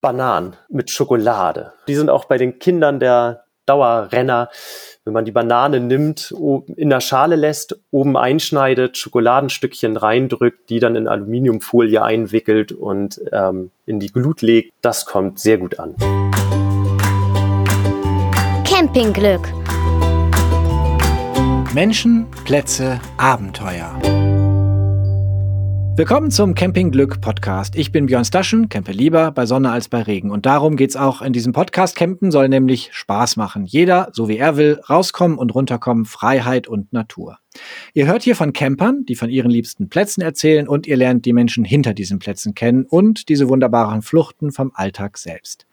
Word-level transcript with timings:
Bananen 0.00 0.56
mit 0.68 0.90
Schokolade. 0.90 1.72
Die 1.88 1.94
sind 1.94 2.10
auch 2.10 2.26
bei 2.26 2.38
den 2.38 2.58
Kindern 2.58 3.00
der 3.00 3.44
Dauerrenner. 3.66 4.48
Wenn 5.04 5.12
man 5.12 5.24
die 5.24 5.32
Banane 5.32 5.80
nimmt, 5.80 6.34
in 6.76 6.90
der 6.90 7.00
Schale 7.00 7.36
lässt, 7.36 7.78
oben 7.90 8.16
einschneidet, 8.16 8.96
Schokoladenstückchen 8.96 9.96
reindrückt, 9.96 10.70
die 10.70 10.80
dann 10.80 10.96
in 10.96 11.08
Aluminiumfolie 11.08 12.02
einwickelt 12.02 12.72
und 12.72 13.20
ähm, 13.32 13.70
in 13.86 14.00
die 14.00 14.12
Glut 14.12 14.42
legt, 14.42 14.72
das 14.82 15.06
kommt 15.06 15.38
sehr 15.38 15.58
gut 15.58 15.78
an. 15.78 15.94
Campingglück. 18.64 19.52
Menschen, 21.74 22.26
Plätze, 22.44 23.00
Abenteuer. 23.16 23.98
Willkommen 25.98 26.30
zum 26.30 26.54
Campingglück 26.54 27.20
Podcast. 27.20 27.74
Ich 27.74 27.90
bin 27.90 28.06
Björn 28.06 28.24
Staschen, 28.24 28.68
campe 28.68 28.92
lieber 28.92 29.32
bei 29.32 29.46
Sonne 29.46 29.72
als 29.72 29.88
bei 29.88 30.00
Regen. 30.00 30.30
Und 30.30 30.46
darum 30.46 30.76
geht's 30.76 30.94
auch 30.94 31.22
in 31.22 31.32
diesem 31.32 31.52
Podcast. 31.52 31.96
Campen 31.96 32.30
soll 32.30 32.48
nämlich 32.48 32.90
Spaß 32.92 33.34
machen. 33.36 33.66
Jeder, 33.66 34.08
so 34.12 34.28
wie 34.28 34.36
er 34.36 34.56
will, 34.56 34.80
rauskommen 34.88 35.36
und 35.36 35.52
runterkommen, 35.52 36.04
Freiheit 36.04 36.68
und 36.68 36.92
Natur. 36.92 37.40
Ihr 37.94 38.06
hört 38.06 38.22
hier 38.22 38.36
von 38.36 38.52
Campern, 38.52 39.04
die 39.06 39.14
von 39.14 39.30
ihren 39.30 39.50
liebsten 39.50 39.88
Plätzen 39.88 40.20
erzählen 40.20 40.68
und 40.68 40.86
ihr 40.86 40.96
lernt 40.96 41.24
die 41.24 41.32
Menschen 41.32 41.64
hinter 41.64 41.94
diesen 41.94 42.18
Plätzen 42.18 42.54
kennen 42.54 42.84
und 42.84 43.28
diese 43.28 43.48
wunderbaren 43.48 44.02
Fluchten 44.02 44.52
vom 44.52 44.72
Alltag 44.74 45.18
selbst. 45.18 45.66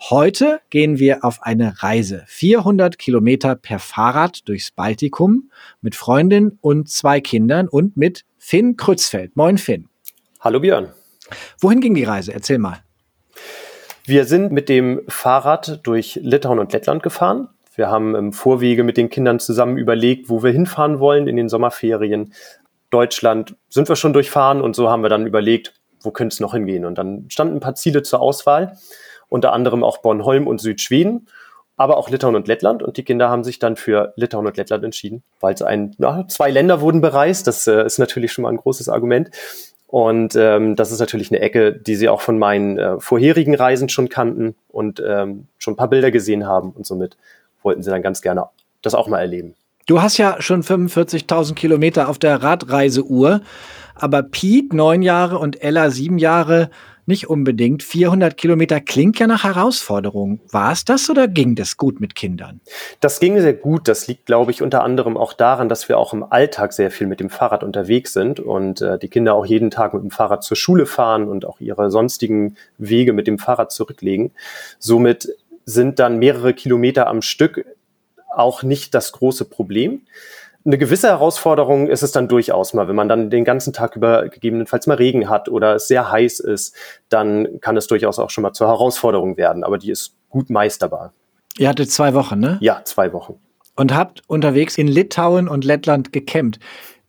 Heute 0.00 0.60
gehen 0.70 0.98
wir 0.98 1.24
auf 1.24 1.42
eine 1.42 1.82
Reise. 1.82 2.24
400 2.26 2.98
Kilometer 2.98 3.54
per 3.56 3.78
Fahrrad 3.78 4.48
durchs 4.48 4.70
Baltikum 4.70 5.50
mit 5.80 5.94
Freundin 5.94 6.58
und 6.60 6.88
zwei 6.88 7.20
Kindern 7.20 7.68
und 7.68 7.96
mit 7.96 8.24
Finn 8.38 8.76
Krützfeld. 8.76 9.36
Moin 9.36 9.58
Finn. 9.58 9.88
Hallo 10.40 10.60
Björn. 10.60 10.92
Wohin 11.60 11.80
ging 11.80 11.94
die 11.94 12.04
Reise? 12.04 12.32
Erzähl 12.32 12.58
mal. 12.58 12.82
Wir 14.06 14.26
sind 14.26 14.52
mit 14.52 14.68
dem 14.68 15.00
Fahrrad 15.08 15.80
durch 15.84 16.20
Litauen 16.22 16.58
und 16.58 16.72
Lettland 16.74 17.02
gefahren. 17.02 17.48
Wir 17.74 17.90
haben 17.90 18.14
im 18.14 18.32
Vorwege 18.32 18.84
mit 18.84 18.96
den 18.96 19.10
Kindern 19.10 19.40
zusammen 19.40 19.76
überlegt, 19.76 20.28
wo 20.28 20.42
wir 20.42 20.52
hinfahren 20.52 21.00
wollen 21.00 21.26
in 21.26 21.36
den 21.36 21.48
Sommerferien. 21.48 22.32
Deutschland 22.90 23.56
sind 23.68 23.88
wir 23.88 23.96
schon 23.96 24.12
durchfahren 24.12 24.60
und 24.60 24.76
so 24.76 24.88
haben 24.88 25.02
wir 25.02 25.08
dann 25.08 25.26
überlegt, 25.26 25.74
wo 26.00 26.10
könnte 26.10 26.34
es 26.34 26.40
noch 26.40 26.54
hingehen. 26.54 26.84
Und 26.84 26.98
dann 26.98 27.26
standen 27.28 27.56
ein 27.56 27.60
paar 27.60 27.74
Ziele 27.74 28.02
zur 28.02 28.20
Auswahl, 28.20 28.76
unter 29.28 29.52
anderem 29.52 29.82
auch 29.82 29.98
Bornholm 29.98 30.46
und 30.46 30.60
Südschweden 30.60 31.26
aber 31.76 31.96
auch 31.96 32.08
Litauen 32.08 32.36
und 32.36 32.46
Lettland. 32.46 32.82
Und 32.82 32.96
die 32.96 33.02
Kinder 33.02 33.28
haben 33.28 33.44
sich 33.44 33.58
dann 33.58 33.76
für 33.76 34.12
Litauen 34.16 34.46
und 34.46 34.56
Lettland 34.56 34.84
entschieden, 34.84 35.22
weil 35.40 35.54
es 35.54 35.62
ein, 35.62 35.94
na, 35.98 36.26
zwei 36.28 36.50
Länder 36.50 36.80
wurden 36.80 37.00
bereist. 37.00 37.46
Das 37.46 37.66
äh, 37.66 37.84
ist 37.84 37.98
natürlich 37.98 38.32
schon 38.32 38.42
mal 38.42 38.50
ein 38.50 38.56
großes 38.56 38.88
Argument. 38.88 39.30
Und 39.86 40.34
ähm, 40.36 40.76
das 40.76 40.92
ist 40.92 41.00
natürlich 41.00 41.30
eine 41.30 41.40
Ecke, 41.40 41.72
die 41.72 41.94
sie 41.94 42.08
auch 42.08 42.20
von 42.20 42.38
meinen 42.38 42.78
äh, 42.78 43.00
vorherigen 43.00 43.54
Reisen 43.54 43.88
schon 43.88 44.08
kannten 44.08 44.56
und 44.68 45.02
ähm, 45.06 45.46
schon 45.58 45.74
ein 45.74 45.76
paar 45.76 45.90
Bilder 45.90 46.10
gesehen 46.10 46.46
haben. 46.46 46.70
Und 46.70 46.86
somit 46.86 47.16
wollten 47.64 47.82
sie 47.82 47.90
dann 47.90 48.02
ganz 48.02 48.22
gerne 48.22 48.46
das 48.82 48.94
auch 48.94 49.08
mal 49.08 49.20
erleben. 49.20 49.54
Du 49.86 50.00
hast 50.00 50.16
ja 50.16 50.40
schon 50.40 50.62
45.000 50.62 51.54
Kilometer 51.54 52.08
auf 52.08 52.18
der 52.18 52.42
Radreiseuhr, 52.42 53.42
aber 53.94 54.22
Pete 54.22 54.74
neun 54.74 55.02
Jahre 55.02 55.38
und 55.38 55.62
Ella 55.62 55.90
sieben 55.90 56.18
Jahre 56.18 56.70
nicht 57.06 57.28
unbedingt. 57.28 57.82
400 57.82 58.36
Kilometer 58.36 58.80
klingt 58.80 59.18
ja 59.18 59.26
nach 59.26 59.44
Herausforderung. 59.44 60.40
War 60.50 60.72
es 60.72 60.84
das 60.84 61.10
oder 61.10 61.28
ging 61.28 61.54
das 61.54 61.76
gut 61.76 62.00
mit 62.00 62.14
Kindern? 62.14 62.60
Das 63.00 63.20
ging 63.20 63.38
sehr 63.40 63.52
gut. 63.52 63.88
Das 63.88 64.06
liegt, 64.06 64.26
glaube 64.26 64.50
ich, 64.50 64.62
unter 64.62 64.82
anderem 64.82 65.16
auch 65.16 65.32
daran, 65.32 65.68
dass 65.68 65.88
wir 65.88 65.98
auch 65.98 66.12
im 66.12 66.22
Alltag 66.22 66.72
sehr 66.72 66.90
viel 66.90 67.06
mit 67.06 67.20
dem 67.20 67.30
Fahrrad 67.30 67.62
unterwegs 67.62 68.12
sind 68.12 68.40
und 68.40 68.80
äh, 68.80 68.98
die 68.98 69.08
Kinder 69.08 69.34
auch 69.34 69.46
jeden 69.46 69.70
Tag 69.70 69.94
mit 69.94 70.02
dem 70.02 70.10
Fahrrad 70.10 70.42
zur 70.42 70.56
Schule 70.56 70.86
fahren 70.86 71.28
und 71.28 71.44
auch 71.44 71.60
ihre 71.60 71.90
sonstigen 71.90 72.56
Wege 72.78 73.12
mit 73.12 73.26
dem 73.26 73.38
Fahrrad 73.38 73.72
zurücklegen. 73.72 74.32
Somit 74.78 75.28
sind 75.64 75.98
dann 75.98 76.18
mehrere 76.18 76.54
Kilometer 76.54 77.06
am 77.06 77.22
Stück 77.22 77.64
auch 78.34 78.62
nicht 78.62 78.94
das 78.94 79.12
große 79.12 79.44
Problem 79.44 80.02
eine 80.66 80.78
gewisse 80.78 81.08
Herausforderung 81.08 81.88
ist 81.88 82.02
es 82.02 82.12
dann 82.12 82.26
durchaus 82.26 82.72
mal, 82.72 82.88
wenn 82.88 82.96
man 82.96 83.08
dann 83.08 83.28
den 83.28 83.44
ganzen 83.44 83.72
Tag 83.72 83.96
über 83.96 84.28
gegebenenfalls 84.28 84.86
mal 84.86 84.96
Regen 84.96 85.28
hat 85.28 85.48
oder 85.48 85.74
es 85.74 85.88
sehr 85.88 86.10
heiß 86.10 86.40
ist, 86.40 86.74
dann 87.10 87.60
kann 87.60 87.76
es 87.76 87.86
durchaus 87.86 88.18
auch 88.18 88.30
schon 88.30 88.42
mal 88.42 88.52
zur 88.52 88.68
Herausforderung 88.68 89.36
werden, 89.36 89.62
aber 89.62 89.76
die 89.76 89.90
ist 89.90 90.16
gut 90.30 90.48
meisterbar. 90.48 91.12
Ihr 91.58 91.68
hattet 91.68 91.90
zwei 91.90 92.14
Wochen, 92.14 92.40
ne? 92.40 92.56
Ja, 92.60 92.80
zwei 92.84 93.12
Wochen. 93.12 93.38
Und 93.76 93.94
habt 93.94 94.22
unterwegs 94.26 94.78
in 94.78 94.88
Litauen 94.88 95.48
und 95.48 95.64
Lettland 95.64 96.12
gecampt. 96.12 96.58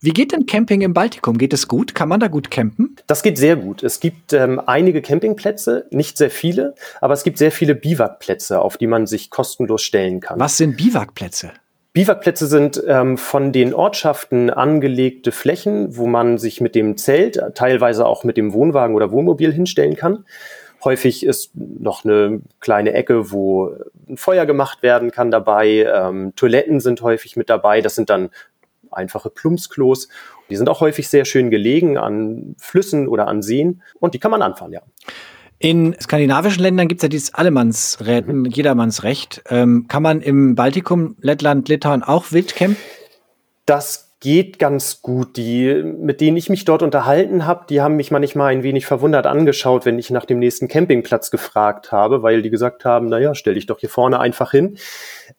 Wie 0.06 0.12
geht 0.12 0.30
denn 0.30 0.46
Camping 0.46 0.82
im 0.82 0.94
Baltikum? 0.94 1.36
Geht 1.36 1.52
es 1.52 1.66
gut? 1.66 1.96
Kann 1.96 2.08
man 2.08 2.20
da 2.20 2.28
gut 2.28 2.48
campen? 2.48 2.94
Das 3.08 3.24
geht 3.24 3.38
sehr 3.38 3.56
gut. 3.56 3.82
Es 3.82 3.98
gibt 3.98 4.32
ähm, 4.32 4.62
einige 4.64 5.02
Campingplätze, 5.02 5.86
nicht 5.90 6.16
sehr 6.16 6.30
viele, 6.30 6.76
aber 7.00 7.12
es 7.12 7.24
gibt 7.24 7.38
sehr 7.38 7.50
viele 7.50 7.74
Biwakplätze, 7.74 8.60
auf 8.60 8.76
die 8.76 8.86
man 8.86 9.08
sich 9.08 9.30
kostenlos 9.30 9.82
stellen 9.82 10.20
kann. 10.20 10.38
Was 10.38 10.58
sind 10.58 10.76
Biwakplätze? 10.76 11.50
Biwakplätze 11.92 12.46
sind 12.46 12.80
ähm, 12.86 13.18
von 13.18 13.50
den 13.50 13.74
Ortschaften 13.74 14.48
angelegte 14.48 15.32
Flächen, 15.32 15.96
wo 15.96 16.06
man 16.06 16.38
sich 16.38 16.60
mit 16.60 16.76
dem 16.76 16.96
Zelt, 16.96 17.42
teilweise 17.56 18.06
auch 18.06 18.22
mit 18.22 18.36
dem 18.36 18.52
Wohnwagen 18.52 18.94
oder 18.94 19.10
Wohnmobil 19.10 19.52
hinstellen 19.52 19.96
kann. 19.96 20.24
Häufig 20.84 21.26
ist 21.26 21.50
noch 21.56 22.04
eine 22.04 22.42
kleine 22.60 22.92
Ecke, 22.92 23.32
wo 23.32 23.72
ein 24.08 24.18
Feuer 24.18 24.46
gemacht 24.46 24.84
werden 24.84 25.10
kann 25.10 25.32
dabei. 25.32 25.90
Ähm, 25.92 26.32
Toiletten 26.36 26.78
sind 26.78 27.02
häufig 27.02 27.34
mit 27.34 27.50
dabei. 27.50 27.80
Das 27.80 27.96
sind 27.96 28.08
dann 28.08 28.30
einfache 28.96 29.30
Plumpsklos. 29.30 30.08
Die 30.50 30.56
sind 30.56 30.68
auch 30.68 30.80
häufig 30.80 31.08
sehr 31.08 31.24
schön 31.24 31.50
gelegen 31.50 31.98
an 31.98 32.56
Flüssen 32.58 33.08
oder 33.08 33.28
an 33.28 33.42
Seen 33.42 33.82
und 34.00 34.14
die 34.14 34.18
kann 34.18 34.30
man 34.30 34.42
anfahren, 34.42 34.72
ja. 34.72 34.82
In 35.58 35.96
skandinavischen 35.98 36.62
Ländern 36.62 36.86
gibt 36.86 37.00
es 37.00 37.02
ja 37.02 37.08
dieses 37.08 37.32
Allemannsräten, 37.32 38.40
mhm. 38.40 38.44
Jedermannsrecht. 38.46 39.42
Ähm, 39.48 39.86
kann 39.88 40.02
man 40.02 40.20
im 40.20 40.54
Baltikum, 40.54 41.16
Lettland, 41.20 41.68
Litauen 41.68 42.02
auch 42.02 42.32
wild 42.32 42.54
campen? 42.54 42.76
Das 43.64 44.06
geht 44.20 44.58
ganz 44.58 45.02
gut. 45.02 45.36
Die, 45.36 45.82
mit 45.82 46.20
denen 46.20 46.36
ich 46.36 46.48
mich 46.48 46.64
dort 46.64 46.82
unterhalten 46.82 47.46
habe, 47.46 47.66
die 47.68 47.80
haben 47.80 47.96
mich 47.96 48.10
manchmal 48.10 48.52
ein 48.52 48.62
wenig 48.62 48.86
verwundert 48.86 49.26
angeschaut, 49.26 49.86
wenn 49.86 49.98
ich 49.98 50.10
nach 50.10 50.24
dem 50.24 50.38
nächsten 50.38 50.68
Campingplatz 50.68 51.30
gefragt 51.30 51.92
habe, 51.92 52.22
weil 52.22 52.42
die 52.42 52.50
gesagt 52.50 52.84
haben, 52.84 53.08
naja, 53.08 53.34
stell 53.34 53.54
dich 53.54 53.66
doch 53.66 53.78
hier 53.78 53.88
vorne 53.88 54.18
einfach 54.18 54.50
hin. 54.50 54.78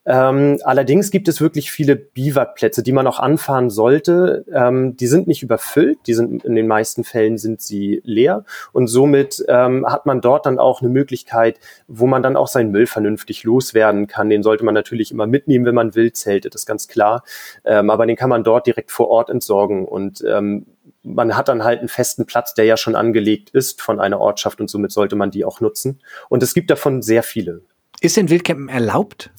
Ähm, 0.05 0.59
allerdings 0.63 1.11
gibt 1.11 1.27
es 1.27 1.41
wirklich 1.41 1.71
viele 1.71 1.95
Biwakplätze, 1.95 2.83
die 2.83 2.91
man 2.91 3.07
auch 3.07 3.19
anfahren 3.19 3.69
sollte. 3.69 4.45
Ähm, 4.53 4.95
die 4.97 5.07
sind 5.07 5.27
nicht 5.27 5.43
überfüllt, 5.43 5.99
die 6.07 6.13
sind 6.13 6.43
in 6.43 6.55
den 6.55 6.67
meisten 6.67 7.03
Fällen 7.03 7.37
sind 7.37 7.61
sie 7.61 8.01
leer 8.03 8.45
und 8.73 8.87
somit 8.87 9.43
ähm, 9.47 9.85
hat 9.87 10.05
man 10.05 10.21
dort 10.21 10.45
dann 10.45 10.59
auch 10.59 10.81
eine 10.81 10.89
Möglichkeit, 10.89 11.59
wo 11.87 12.07
man 12.07 12.23
dann 12.23 12.35
auch 12.35 12.47
seinen 12.47 12.71
Müll 12.71 12.87
vernünftig 12.87 13.43
loswerden 13.43 14.07
kann. 14.07 14.29
Den 14.29 14.43
sollte 14.43 14.65
man 14.65 14.73
natürlich 14.73 15.11
immer 15.11 15.27
mitnehmen, 15.27 15.65
wenn 15.65 15.75
man 15.75 15.95
will, 15.95 16.11
zeltet, 16.13 16.55
ist 16.55 16.65
ganz 16.65 16.87
klar. 16.87 17.23
Ähm, 17.65 17.89
aber 17.89 18.05
den 18.05 18.15
kann 18.15 18.29
man 18.29 18.43
dort 18.43 18.67
direkt 18.67 18.91
vor 18.91 19.09
Ort 19.09 19.29
entsorgen 19.29 19.85
und 19.85 20.23
ähm, 20.27 20.65
man 21.03 21.35
hat 21.37 21.47
dann 21.47 21.63
halt 21.63 21.79
einen 21.79 21.89
festen 21.89 22.25
Platz, 22.25 22.53
der 22.53 22.65
ja 22.65 22.77
schon 22.77 22.95
angelegt 22.95 23.49
ist 23.51 23.81
von 23.81 23.99
einer 23.99 24.19
Ortschaft 24.19 24.59
und 24.59 24.69
somit 24.69 24.91
sollte 24.91 25.15
man 25.15 25.31
die 25.31 25.45
auch 25.45 25.61
nutzen. 25.61 26.01
Und 26.29 26.43
es 26.43 26.53
gibt 26.53 26.69
davon 26.69 27.01
sehr 27.01 27.23
viele. 27.23 27.61
Ist 28.01 28.17
denn 28.17 28.29
Wildcampen 28.29 28.69
erlaubt? 28.69 29.31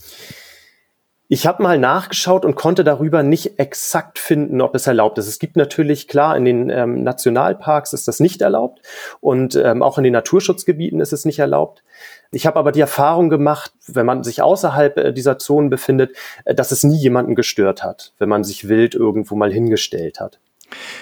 Ich 1.30 1.46
habe 1.46 1.62
mal 1.62 1.78
nachgeschaut 1.78 2.46
und 2.46 2.54
konnte 2.54 2.84
darüber 2.84 3.22
nicht 3.22 3.58
exakt 3.58 4.18
finden, 4.18 4.62
ob 4.62 4.74
es 4.74 4.86
erlaubt 4.86 5.18
ist. 5.18 5.28
Es 5.28 5.38
gibt 5.38 5.56
natürlich, 5.56 6.08
klar, 6.08 6.34
in 6.34 6.46
den 6.46 6.70
ähm, 6.70 7.02
Nationalparks 7.02 7.92
ist 7.92 8.08
das 8.08 8.18
nicht 8.18 8.40
erlaubt 8.40 8.80
und 9.20 9.54
ähm, 9.54 9.82
auch 9.82 9.98
in 9.98 10.04
den 10.04 10.14
Naturschutzgebieten 10.14 11.00
ist 11.00 11.12
es 11.12 11.26
nicht 11.26 11.38
erlaubt. 11.38 11.84
Ich 12.30 12.46
habe 12.46 12.58
aber 12.58 12.72
die 12.72 12.80
Erfahrung 12.80 13.28
gemacht, 13.28 13.72
wenn 13.86 14.06
man 14.06 14.24
sich 14.24 14.40
außerhalb 14.40 14.96
äh, 14.96 15.12
dieser 15.12 15.38
Zonen 15.38 15.68
befindet, 15.68 16.16
äh, 16.46 16.54
dass 16.54 16.72
es 16.72 16.82
nie 16.82 16.96
jemanden 16.96 17.34
gestört 17.34 17.84
hat, 17.84 18.14
wenn 18.18 18.30
man 18.30 18.42
sich 18.42 18.66
wild 18.66 18.94
irgendwo 18.94 19.34
mal 19.34 19.52
hingestellt 19.52 20.20
hat. 20.20 20.40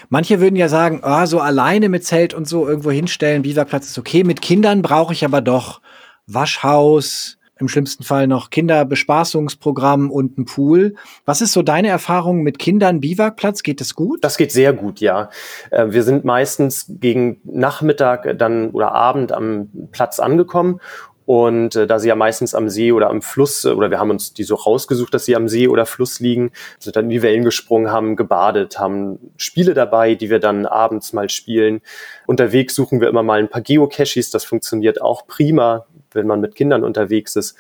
Manche 0.09 0.41
würden 0.41 0.57
ja 0.57 0.69
sagen, 0.69 1.03
oh, 1.05 1.27
so 1.27 1.39
alleine 1.39 1.89
mit 1.89 2.05
Zelt 2.05 2.35
und 2.35 2.49
so 2.49 2.67
irgendwo 2.67 2.91
hinstellen, 2.91 3.43
Biwakplatz 3.43 3.87
ist 3.87 3.99
okay. 3.99 4.25
Mit 4.25 4.43
Kindern 4.43 4.83
brauche 4.83 5.13
ich 5.13 5.25
aber 5.25 5.41
doch 5.41 5.81
Waschhaus, 6.27 7.36
im 7.59 7.69
schlimmsten 7.69 8.05
Fall 8.05 8.27
noch 8.27 8.51
Kinderbespaßungsprogramm 8.51 10.11
und 10.11 10.39
ein 10.39 10.45
Pool. 10.45 10.95
Was 11.25 11.41
ist 11.41 11.53
so 11.53 11.63
deine 11.63 11.89
Erfahrung 11.89 12.43
mit 12.43 12.59
Kindern 12.59 13.01
Biwakplatz? 13.01 13.63
Geht 13.63 13.81
es 13.81 13.95
gut? 13.95 14.23
Das 14.23 14.37
geht 14.37 14.53
sehr 14.53 14.73
gut, 14.73 15.01
ja. 15.01 15.31
Äh, 15.71 15.87
wir 15.91 16.03
sind 16.03 16.25
meistens 16.25 16.87
gegen 16.89 17.41
Nachmittag 17.45 18.39
dann 18.39 18.71
oder 18.71 18.93
Abend 18.93 19.33
am 19.33 19.69
Platz 19.91 20.21
angekommen 20.21 20.81
und 21.27 21.75
äh, 21.75 21.87
da 21.89 21.99
sie 21.99 22.09
ja 22.09 22.15
meistens 22.15 22.55
am 22.55 22.69
See 22.69 22.93
oder 22.93 23.11
am 23.11 23.21
Fluss, 23.21 23.65
äh, 23.65 23.71
oder 23.71 23.91
wir 23.91 23.99
haben 23.99 24.11
uns 24.11 24.33
die 24.33 24.45
so 24.45 24.55
rausgesucht, 24.55 25.13
dass 25.13 25.25
sie 25.25 25.35
am 25.35 25.49
See 25.49 25.67
oder 25.67 25.85
Fluss 25.85 26.21
liegen, 26.21 26.53
sind 26.79 26.95
dann 26.95 27.07
in 27.07 27.11
die 27.11 27.23
Wellen 27.23 27.45
gesprungen, 27.45 27.91
haben 27.91 28.15
gebadet, 28.15 28.79
haben 28.79 29.19
Spiele 29.37 29.75
dabei, 29.75 30.15
die 30.15 30.31
wir 30.31 30.39
dann 30.39 30.67
abends 30.67 31.13
mal 31.13 31.29
spielen. 31.29 31.83
Unterwegs 32.27 32.77
suchen 32.77 33.01
wir 33.01 33.09
immer 33.09 33.25
mal 33.25 33.41
ein 33.41 33.49
paar 33.49 33.61
Geocaches, 33.61 34.31
das 34.31 34.45
funktioniert 34.45 35.03
auch 35.03 35.27
prima, 35.27 35.87
wenn 36.13 36.27
man 36.27 36.41
mit 36.41 36.55
Kindern 36.55 36.85
unterwegs 36.85 37.37
ist. 37.37 37.57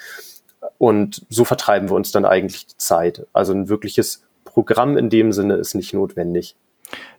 Und 0.79 1.25
so 1.29 1.45
vertreiben 1.45 1.89
wir 1.89 1.97
uns 1.97 2.13
dann 2.13 2.25
eigentlich 2.25 2.67
die 2.67 2.77
Zeit. 2.77 3.27
Also 3.33 3.53
ein 3.53 3.69
wirkliches 3.69 4.23
Programm 4.45 4.97
in 4.97 5.11
dem 5.11 5.33
Sinne 5.33 5.55
ist 5.55 5.75
nicht 5.75 5.95
notwendig. 5.95 6.57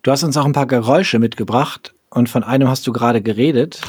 Du 0.02 0.12
hast 0.12 0.24
uns 0.24 0.38
auch 0.38 0.46
ein 0.46 0.54
paar 0.54 0.68
Geräusche 0.68 1.20
mitgebracht 1.20 1.94
und 2.10 2.30
von 2.30 2.44
einem 2.44 2.70
hast 2.70 2.88
du 2.88 2.94
gerade 2.94 3.22
geredet. 3.22 3.82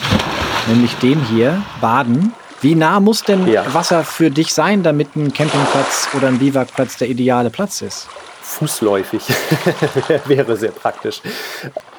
nämlich 0.68 0.94
dem 0.96 1.24
hier, 1.26 1.62
Baden. 1.80 2.32
Wie 2.60 2.74
nah 2.74 2.98
muss 3.00 3.22
denn 3.22 3.46
ja. 3.46 3.72
Wasser 3.72 4.04
für 4.04 4.30
dich 4.30 4.52
sein, 4.52 4.82
damit 4.82 5.14
ein 5.14 5.32
Campingplatz 5.32 6.08
oder 6.14 6.28
ein 6.28 6.38
Biwakplatz 6.38 6.98
der 6.98 7.08
ideale 7.08 7.50
Platz 7.50 7.82
ist? 7.82 8.08
Fußläufig 8.42 9.22
wäre 10.26 10.56
sehr 10.56 10.72
praktisch. 10.72 11.20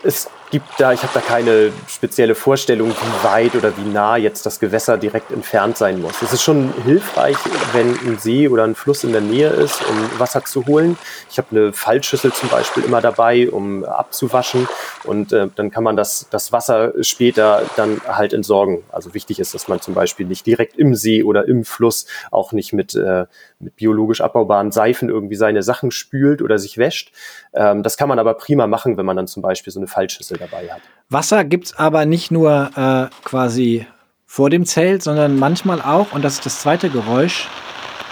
Es 0.03 0.29
gibt 0.51 0.67
da, 0.79 0.93
ich 0.93 1.01
habe 1.03 1.13
da 1.13 1.21
keine 1.21 1.71
spezielle 1.87 2.35
Vorstellung, 2.35 2.89
wie 2.89 3.27
weit 3.27 3.55
oder 3.55 3.75
wie 3.77 3.87
nah 3.87 4.17
jetzt 4.17 4.45
das 4.45 4.59
Gewässer 4.59 4.97
direkt 4.97 5.31
entfernt 5.31 5.77
sein 5.77 6.01
muss. 6.01 6.21
Es 6.21 6.33
ist 6.33 6.41
schon 6.41 6.73
hilfreich, 6.83 7.37
wenn 7.73 7.91
ein 7.91 8.17
See 8.17 8.47
oder 8.47 8.63
ein 8.63 8.75
Fluss 8.75 9.03
in 9.03 9.11
der 9.11 9.21
Nähe 9.21 9.49
ist, 9.49 9.81
um 9.87 10.19
Wasser 10.19 10.43
zu 10.45 10.65
holen. 10.65 10.97
Ich 11.29 11.37
habe 11.37 11.47
eine 11.51 11.73
Fallschüssel 11.73 12.33
zum 12.33 12.49
Beispiel 12.49 12.83
immer 12.83 13.01
dabei, 13.01 13.49
um 13.49 13.83
abzuwaschen 13.83 14.67
und 15.03 15.33
äh, 15.33 15.47
dann 15.55 15.69
kann 15.69 15.83
man 15.83 15.95
das, 15.95 16.27
das 16.31 16.51
Wasser 16.51 16.93
später 17.01 17.63
dann 17.75 18.01
halt 18.07 18.33
entsorgen. 18.33 18.83
Also 18.91 19.13
wichtig 19.13 19.39
ist, 19.39 19.53
dass 19.53 19.67
man 19.67 19.81
zum 19.81 19.93
Beispiel 19.93 20.25
nicht 20.25 20.45
direkt 20.45 20.77
im 20.77 20.95
See 20.95 21.23
oder 21.23 21.47
im 21.47 21.63
Fluss 21.63 22.07
auch 22.31 22.51
nicht 22.53 22.73
mit, 22.73 22.95
äh, 22.95 23.25
mit 23.59 23.75
biologisch 23.75 24.21
abbaubaren 24.21 24.71
Seifen 24.71 25.09
irgendwie 25.09 25.35
seine 25.35 25.63
Sachen 25.63 25.91
spült 25.91 26.41
oder 26.41 26.57
sich 26.57 26.77
wäscht. 26.77 27.11
Ähm, 27.53 27.83
das 27.83 27.97
kann 27.97 28.09
man 28.09 28.19
aber 28.19 28.33
prima 28.35 28.67
machen, 28.67 28.97
wenn 28.97 29.05
man 29.05 29.17
dann 29.17 29.27
zum 29.27 29.41
Beispiel 29.41 29.71
so 29.71 29.79
eine 29.79 29.87
Fallschüssel 29.87 30.37
dabei 30.37 30.69
hat. 30.71 30.81
Wasser 31.09 31.43
gibt 31.43 31.65
es 31.65 31.77
aber 31.77 32.05
nicht 32.05 32.31
nur 32.31 32.71
äh, 32.75 33.13
quasi 33.23 33.85
vor 34.25 34.49
dem 34.49 34.65
Zelt, 34.65 35.03
sondern 35.03 35.37
manchmal 35.37 35.81
auch, 35.81 36.13
und 36.13 36.23
das 36.23 36.35
ist 36.35 36.45
das 36.45 36.61
zweite 36.61 36.89
Geräusch, 36.89 37.47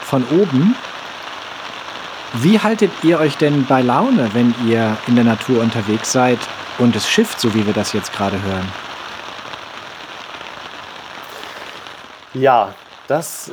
von 0.01 0.23
oben. 0.29 0.75
Wie 2.33 2.59
haltet 2.59 2.91
ihr 3.03 3.19
euch 3.19 3.37
denn 3.37 3.65
bei 3.65 3.81
Laune, 3.81 4.29
wenn 4.33 4.53
ihr 4.67 4.97
in 5.07 5.15
der 5.15 5.23
Natur 5.23 5.61
unterwegs 5.61 6.11
seid 6.11 6.39
und 6.77 6.95
es 6.95 7.09
schifft, 7.09 7.39
so 7.39 7.53
wie 7.53 7.65
wir 7.65 7.73
das 7.73 7.93
jetzt 7.93 8.13
gerade 8.13 8.41
hören? 8.41 8.67
Ja, 12.33 12.73
das 13.07 13.51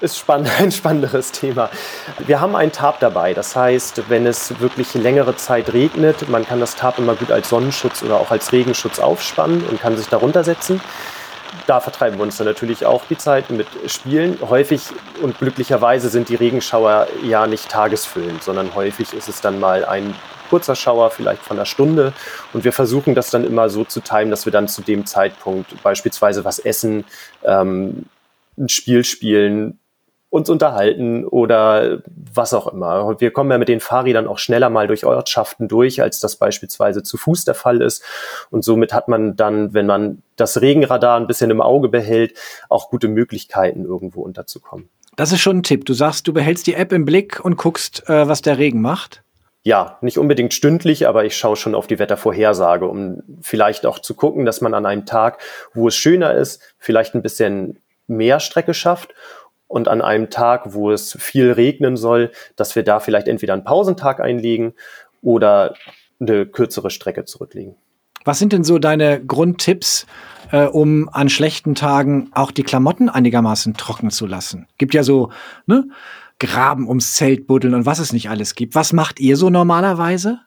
ist 0.00 0.18
spannend, 0.18 0.50
ein 0.58 0.72
spannenderes 0.72 1.32
Thema. 1.32 1.70
Wir 2.18 2.40
haben 2.40 2.56
ein 2.56 2.72
Tarp 2.72 3.00
dabei. 3.00 3.34
Das 3.34 3.54
heißt, 3.56 4.08
wenn 4.08 4.26
es 4.26 4.60
wirklich 4.60 4.94
längere 4.94 5.36
Zeit 5.36 5.72
regnet, 5.72 6.28
man 6.28 6.46
kann 6.46 6.60
das 6.60 6.76
Tarp 6.76 6.98
immer 6.98 7.14
gut 7.14 7.30
als 7.30 7.48
Sonnenschutz 7.48 8.02
oder 8.02 8.16
auch 8.16 8.30
als 8.30 8.52
Regenschutz 8.52 8.98
aufspannen 8.98 9.64
und 9.64 9.80
kann 9.80 9.96
sich 9.96 10.08
darunter 10.08 10.44
setzen. 10.44 10.80
Da 11.66 11.80
vertreiben 11.80 12.18
wir 12.18 12.22
uns 12.22 12.36
dann 12.36 12.46
natürlich 12.46 12.86
auch 12.86 13.04
die 13.10 13.18
Zeit 13.18 13.50
mit 13.50 13.66
Spielen. 13.86 14.38
Häufig 14.48 14.82
und 15.20 15.38
glücklicherweise 15.38 16.08
sind 16.08 16.28
die 16.28 16.36
Regenschauer 16.36 17.08
ja 17.24 17.46
nicht 17.46 17.68
tagesfüllend, 17.68 18.42
sondern 18.42 18.74
häufig 18.74 19.12
ist 19.12 19.28
es 19.28 19.40
dann 19.40 19.58
mal 19.58 19.84
ein 19.84 20.14
kurzer 20.48 20.76
Schauer, 20.76 21.10
vielleicht 21.10 21.42
von 21.42 21.56
einer 21.56 21.66
Stunde. 21.66 22.12
Und 22.52 22.64
wir 22.64 22.72
versuchen 22.72 23.14
das 23.14 23.30
dann 23.30 23.44
immer 23.44 23.68
so 23.68 23.84
zu 23.84 24.00
timen, 24.00 24.30
dass 24.30 24.44
wir 24.44 24.52
dann 24.52 24.68
zu 24.68 24.82
dem 24.82 25.06
Zeitpunkt 25.06 25.82
beispielsweise 25.82 26.44
was 26.44 26.58
essen, 26.58 27.04
ähm, 27.44 28.06
ein 28.58 28.68
Spiel 28.68 29.04
spielen, 29.04 29.79
uns 30.30 30.48
unterhalten 30.48 31.26
oder 31.26 32.02
was 32.32 32.54
auch 32.54 32.68
immer. 32.68 33.20
Wir 33.20 33.32
kommen 33.32 33.50
ja 33.50 33.58
mit 33.58 33.68
den 33.68 33.80
Fahrrädern 33.80 34.28
auch 34.28 34.38
schneller 34.38 34.70
mal 34.70 34.86
durch 34.86 35.04
Ortschaften 35.04 35.66
durch, 35.66 36.00
als 36.00 36.20
das 36.20 36.36
beispielsweise 36.36 37.02
zu 37.02 37.16
Fuß 37.16 37.44
der 37.44 37.54
Fall 37.54 37.82
ist. 37.82 38.04
Und 38.50 38.64
somit 38.64 38.92
hat 38.92 39.08
man 39.08 39.34
dann, 39.34 39.74
wenn 39.74 39.86
man 39.86 40.22
das 40.36 40.60
Regenradar 40.60 41.18
ein 41.18 41.26
bisschen 41.26 41.50
im 41.50 41.60
Auge 41.60 41.88
behält, 41.88 42.38
auch 42.68 42.90
gute 42.90 43.08
Möglichkeiten, 43.08 43.84
irgendwo 43.84 44.22
unterzukommen. 44.22 44.88
Das 45.16 45.32
ist 45.32 45.40
schon 45.40 45.58
ein 45.58 45.62
Tipp. 45.64 45.84
Du 45.84 45.94
sagst, 45.94 46.28
du 46.28 46.32
behältst 46.32 46.66
die 46.68 46.74
App 46.74 46.92
im 46.92 47.04
Blick 47.04 47.44
und 47.44 47.56
guckst, 47.56 48.08
äh, 48.08 48.28
was 48.28 48.40
der 48.40 48.58
Regen 48.58 48.80
macht. 48.80 49.24
Ja, 49.62 49.98
nicht 50.00 50.16
unbedingt 50.16 50.54
stündlich, 50.54 51.06
aber 51.06 51.24
ich 51.24 51.36
schaue 51.36 51.56
schon 51.56 51.74
auf 51.74 51.86
die 51.86 51.98
Wettervorhersage, 51.98 52.86
um 52.86 53.22
vielleicht 53.42 53.84
auch 53.84 53.98
zu 53.98 54.14
gucken, 54.14 54.46
dass 54.46 54.62
man 54.62 54.72
an 54.72 54.86
einem 54.86 55.04
Tag, 55.04 55.42
wo 55.74 55.88
es 55.88 55.96
schöner 55.96 56.32
ist, 56.34 56.62
vielleicht 56.78 57.14
ein 57.14 57.20
bisschen 57.20 57.80
mehr 58.06 58.40
Strecke 58.40 58.74
schafft 58.74 59.14
und 59.70 59.86
an 59.86 60.02
einem 60.02 60.30
Tag, 60.30 60.74
wo 60.74 60.90
es 60.90 61.16
viel 61.20 61.52
regnen 61.52 61.96
soll, 61.96 62.32
dass 62.56 62.74
wir 62.74 62.82
da 62.82 62.98
vielleicht 62.98 63.28
entweder 63.28 63.52
einen 63.52 63.62
Pausentag 63.62 64.18
einlegen 64.20 64.74
oder 65.22 65.74
eine 66.18 66.44
kürzere 66.44 66.90
Strecke 66.90 67.24
zurücklegen. 67.24 67.76
Was 68.24 68.40
sind 68.40 68.52
denn 68.52 68.64
so 68.64 68.80
deine 68.80 69.24
Grundtipps, 69.24 70.06
äh, 70.50 70.66
um 70.66 71.08
an 71.08 71.28
schlechten 71.28 71.76
Tagen 71.76 72.30
auch 72.34 72.50
die 72.50 72.64
Klamotten 72.64 73.08
einigermaßen 73.08 73.74
trocken 73.74 74.10
zu 74.10 74.26
lassen? 74.26 74.66
Gibt 74.76 74.92
ja 74.92 75.04
so, 75.04 75.30
ne? 75.66 75.88
Graben 76.40 76.88
ums 76.88 77.14
Zelt 77.14 77.46
buddeln 77.46 77.74
und 77.74 77.86
was 77.86 77.98
es 77.98 78.12
nicht 78.12 78.28
alles 78.28 78.54
gibt. 78.54 78.74
Was 78.74 78.92
macht 78.92 79.20
ihr 79.20 79.36
so 79.36 79.50
normalerweise? 79.50 80.40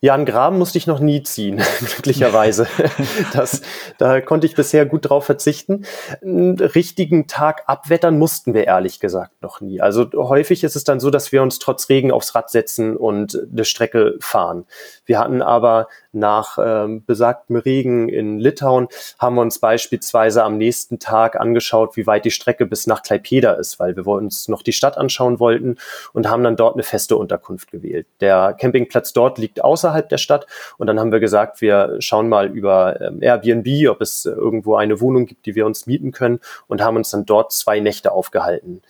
Ja, 0.00 0.14
einen 0.14 0.26
Graben 0.26 0.58
musste 0.58 0.78
ich 0.78 0.86
noch 0.86 1.00
nie 1.00 1.24
ziehen, 1.24 1.56
glücklicherweise. 1.80 2.68
das, 3.32 3.62
da 3.98 4.20
konnte 4.20 4.46
ich 4.46 4.54
bisher 4.54 4.86
gut 4.86 5.10
drauf 5.10 5.24
verzichten. 5.24 5.86
Einen 6.22 6.56
richtigen 6.56 7.26
Tag 7.26 7.64
abwettern 7.66 8.16
mussten 8.16 8.54
wir 8.54 8.68
ehrlich 8.68 9.00
gesagt 9.00 9.42
noch 9.42 9.60
nie. 9.60 9.80
Also 9.80 10.08
häufig 10.14 10.62
ist 10.62 10.76
es 10.76 10.84
dann 10.84 11.00
so, 11.00 11.10
dass 11.10 11.32
wir 11.32 11.42
uns 11.42 11.58
trotz 11.58 11.88
Regen 11.88 12.12
aufs 12.12 12.36
Rad 12.36 12.48
setzen 12.48 12.96
und 12.96 13.44
eine 13.50 13.64
Strecke 13.64 14.14
fahren. 14.20 14.66
Wir 15.04 15.18
hatten 15.18 15.42
aber 15.42 15.88
nach 16.12 16.58
ähm, 16.62 17.04
besagtem 17.04 17.56
Regen 17.56 18.08
in 18.08 18.38
Litauen, 18.38 18.86
haben 19.18 19.34
wir 19.34 19.42
uns 19.42 19.58
beispielsweise 19.58 20.44
am 20.44 20.58
nächsten 20.58 21.00
Tag 21.00 21.38
angeschaut, 21.40 21.96
wie 21.96 22.06
weit 22.06 22.24
die 22.24 22.30
Strecke 22.30 22.66
bis 22.66 22.86
nach 22.86 23.02
Klaipeda 23.02 23.52
ist, 23.54 23.80
weil 23.80 23.96
wir 23.96 24.06
uns 24.06 24.46
noch 24.46 24.62
die 24.62 24.72
Stadt 24.72 24.96
anschauen 24.96 25.40
wollten 25.40 25.76
und 26.12 26.30
haben 26.30 26.44
dann 26.44 26.54
dort 26.54 26.74
eine 26.74 26.84
feste 26.84 27.16
Unterkunft 27.16 27.72
gewählt. 27.72 28.06
Der 28.20 28.54
Campingplatz 28.58 29.12
dort 29.12 29.38
liegt 29.38 29.64
außerhalb 29.64 29.87
der 30.10 30.18
Stadt 30.18 30.46
und 30.78 30.86
dann 30.86 30.98
haben 30.98 31.12
wir 31.12 31.20
gesagt, 31.20 31.60
wir 31.60 31.96
schauen 32.00 32.28
mal 32.28 32.46
über 32.46 33.00
ähm, 33.00 33.22
Airbnb, 33.22 33.88
ob 33.90 34.00
es 34.00 34.24
irgendwo 34.24 34.76
eine 34.76 35.00
Wohnung 35.00 35.26
gibt, 35.26 35.46
die 35.46 35.54
wir 35.54 35.66
uns 35.66 35.86
mieten 35.86 36.12
können 36.12 36.40
und 36.66 36.82
haben 36.82 36.96
uns 36.96 37.10
dann 37.10 37.26
dort 37.26 37.52
zwei 37.52 37.80
Nächte 37.80 38.12
aufgehalten. 38.12 38.82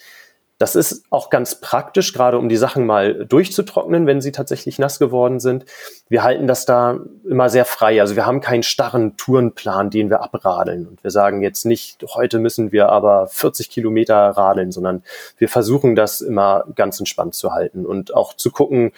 Das 0.59 0.75
ist 0.75 1.05
auch 1.11 1.31
ganz 1.31 1.61
praktisch, 1.61 2.12
gerade 2.12 2.37
um 2.37 2.49
die 2.49 2.56
Sachen 2.56 2.85
mal 2.85 3.25
durchzutrocknen, 3.25 4.09
wenn 4.09 4.21
sie 4.21 4.33
tatsächlich 4.33 4.81
nass 4.81 4.99
geworden 4.99 5.39
sind. 5.39 5.65
Wir 6.09 6.25
halten 6.25 6.49
das 6.49 6.67
da 6.67 6.99
immer 7.25 7.49
sehr 7.49 7.65
frei. 7.65 8.01
Also 8.01 8.17
wir 8.17 8.27
haben 8.27 8.41
keinen 8.41 8.65
starren 8.65 9.17
Tourenplan, 9.17 9.89
den 9.89 10.11
wir 10.11 10.21
abradeln. 10.21 10.89
Und 10.89 11.05
wir 11.05 11.12
sagen 11.12 11.43
jetzt 11.43 11.65
nicht, 11.65 12.05
heute 12.12 12.41
müssen 12.41 12.73
wir 12.73 12.89
aber 12.89 13.29
40 13.29 13.71
Kilometer 13.71 14.17
radeln, 14.17 14.73
sondern 14.73 15.05
wir 15.37 15.49
versuchen 15.49 15.94
das 15.94 16.21
immer 16.21 16.65
ganz 16.75 16.99
entspannt 16.99 17.37
zu 17.37 17.53
halten 17.53 17.87
und 17.87 18.12
auch 18.12 18.35
zu 18.35 18.51
gucken, 18.51 18.91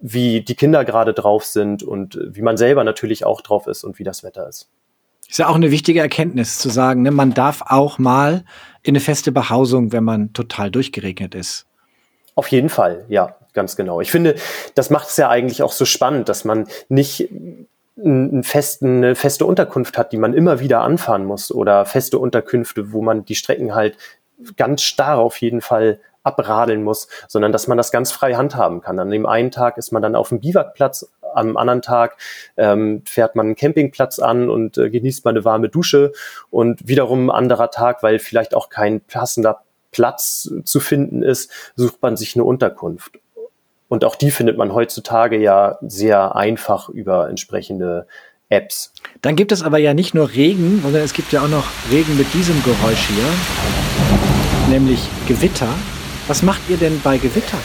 wie 0.00 0.42
die 0.42 0.54
Kinder 0.54 0.84
gerade 0.84 1.14
drauf 1.14 1.44
sind 1.44 1.82
und 1.82 2.18
wie 2.22 2.42
man 2.42 2.56
selber 2.56 2.84
natürlich 2.84 3.24
auch 3.24 3.40
drauf 3.40 3.66
ist 3.66 3.84
und 3.84 3.98
wie 3.98 4.04
das 4.04 4.22
Wetter 4.22 4.48
ist. 4.48 4.68
Ist 5.28 5.38
ja 5.38 5.48
auch 5.48 5.56
eine 5.56 5.70
wichtige 5.70 6.00
Erkenntnis 6.00 6.58
zu 6.58 6.68
sagen, 6.68 7.02
ne? 7.02 7.10
man 7.10 7.34
darf 7.34 7.62
auch 7.66 7.98
mal 7.98 8.44
in 8.82 8.92
eine 8.92 9.00
feste 9.00 9.32
Behausung, 9.32 9.92
wenn 9.92 10.04
man 10.04 10.32
total 10.32 10.70
durchgeregnet 10.70 11.34
ist. 11.34 11.66
Auf 12.36 12.48
jeden 12.48 12.68
Fall, 12.68 13.04
ja, 13.08 13.34
ganz 13.52 13.74
genau. 13.74 14.00
Ich 14.00 14.10
finde, 14.10 14.36
das 14.74 14.90
macht 14.90 15.08
es 15.08 15.16
ja 15.16 15.28
eigentlich 15.28 15.62
auch 15.62 15.72
so 15.72 15.84
spannend, 15.84 16.28
dass 16.28 16.44
man 16.44 16.68
nicht 16.88 17.28
einen 17.98 18.44
festen, 18.44 18.98
eine 18.98 19.14
feste 19.14 19.46
Unterkunft 19.46 19.96
hat, 19.96 20.12
die 20.12 20.18
man 20.18 20.34
immer 20.34 20.60
wieder 20.60 20.82
anfahren 20.82 21.24
muss 21.24 21.50
oder 21.50 21.86
feste 21.86 22.18
Unterkünfte, 22.18 22.92
wo 22.92 23.00
man 23.00 23.24
die 23.24 23.34
Strecken 23.34 23.74
halt 23.74 23.96
ganz 24.56 24.82
starr 24.82 25.18
auf 25.18 25.40
jeden 25.40 25.62
Fall 25.62 25.98
abradeln 26.26 26.82
muss, 26.82 27.08
sondern 27.28 27.52
dass 27.52 27.68
man 27.68 27.78
das 27.78 27.90
ganz 27.90 28.12
frei 28.12 28.34
handhaben 28.34 28.80
kann. 28.80 28.98
An 28.98 29.10
dem 29.10 29.26
einen 29.26 29.50
Tag 29.50 29.78
ist 29.78 29.92
man 29.92 30.02
dann 30.02 30.16
auf 30.16 30.30
dem 30.30 30.40
Biwakplatz, 30.40 31.10
am 31.34 31.56
anderen 31.56 31.82
Tag 31.82 32.16
ähm, 32.56 33.02
fährt 33.04 33.36
man 33.36 33.46
einen 33.46 33.56
Campingplatz 33.56 34.18
an 34.18 34.48
und 34.48 34.78
äh, 34.78 34.90
genießt 34.90 35.24
mal 35.24 35.32
eine 35.32 35.44
warme 35.44 35.68
Dusche 35.68 36.12
und 36.50 36.88
wiederum 36.88 37.26
ein 37.28 37.36
anderer 37.36 37.70
Tag, 37.70 38.02
weil 38.02 38.18
vielleicht 38.18 38.54
auch 38.54 38.70
kein 38.70 39.00
passender 39.02 39.62
Platz 39.92 40.50
zu 40.64 40.80
finden 40.80 41.22
ist, 41.22 41.50
sucht 41.74 42.02
man 42.02 42.16
sich 42.16 42.34
eine 42.36 42.44
Unterkunft. 42.44 43.18
Und 43.88 44.04
auch 44.04 44.16
die 44.16 44.30
findet 44.30 44.56
man 44.56 44.74
heutzutage 44.74 45.38
ja 45.38 45.78
sehr 45.80 46.34
einfach 46.34 46.88
über 46.88 47.28
entsprechende 47.28 48.06
Apps. 48.48 48.92
Dann 49.22 49.36
gibt 49.36 49.52
es 49.52 49.62
aber 49.62 49.78
ja 49.78 49.94
nicht 49.94 50.14
nur 50.14 50.32
Regen, 50.32 50.80
sondern 50.82 51.02
es 51.02 51.12
gibt 51.12 51.32
ja 51.32 51.42
auch 51.42 51.48
noch 51.48 51.66
Regen 51.90 52.16
mit 52.16 52.32
diesem 52.34 52.62
Geräusch 52.62 53.08
hier, 53.08 53.24
nämlich 54.70 55.08
Gewitter. 55.26 55.68
Was 56.28 56.42
macht 56.42 56.68
ihr 56.68 56.76
denn 56.76 57.00
bei 57.04 57.18
Gewitter? 57.18 57.58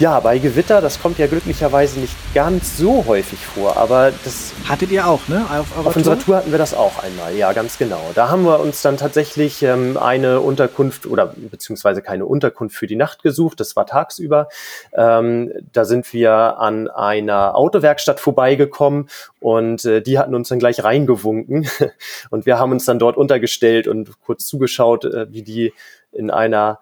Ja, 0.00 0.18
bei 0.18 0.38
Gewitter, 0.38 0.80
das 0.80 1.00
kommt 1.00 1.18
ja 1.18 1.28
glücklicherweise 1.28 2.00
nicht 2.00 2.16
ganz 2.34 2.76
so 2.76 3.04
häufig 3.06 3.38
vor, 3.38 3.76
aber 3.76 4.12
das. 4.24 4.52
Hattet 4.68 4.90
ihr 4.90 5.06
auch, 5.06 5.28
ne? 5.28 5.46
Auf, 5.48 5.86
auf 5.86 5.94
unserer 5.94 6.18
Tour 6.18 6.38
hatten 6.38 6.50
wir 6.50 6.58
das 6.58 6.74
auch 6.74 7.00
einmal, 7.00 7.36
ja, 7.36 7.52
ganz 7.52 7.78
genau. 7.78 8.00
Da 8.16 8.28
haben 8.28 8.42
wir 8.42 8.58
uns 8.58 8.82
dann 8.82 8.96
tatsächlich 8.96 9.62
ähm, 9.62 9.96
eine 9.96 10.40
Unterkunft 10.40 11.06
oder 11.06 11.32
beziehungsweise 11.36 12.02
keine 12.02 12.26
Unterkunft 12.26 12.74
für 12.74 12.88
die 12.88 12.96
Nacht 12.96 13.22
gesucht. 13.22 13.60
Das 13.60 13.76
war 13.76 13.86
tagsüber. 13.86 14.48
Ähm, 14.92 15.52
da 15.72 15.84
sind 15.84 16.12
wir 16.12 16.58
an 16.58 16.88
einer 16.88 17.54
Autowerkstatt 17.54 18.18
vorbeigekommen 18.18 19.08
und 19.38 19.84
äh, 19.84 20.02
die 20.02 20.18
hatten 20.18 20.34
uns 20.34 20.48
dann 20.48 20.58
gleich 20.58 20.82
reingewunken. 20.82 21.68
Und 22.30 22.46
wir 22.46 22.58
haben 22.58 22.72
uns 22.72 22.84
dann 22.84 22.98
dort 22.98 23.16
untergestellt 23.16 23.86
und 23.86 24.20
kurz 24.22 24.46
zugeschaut, 24.46 25.04
äh, 25.04 25.30
wie 25.30 25.42
die 25.42 25.72
in 26.12 26.30
einer 26.30 26.80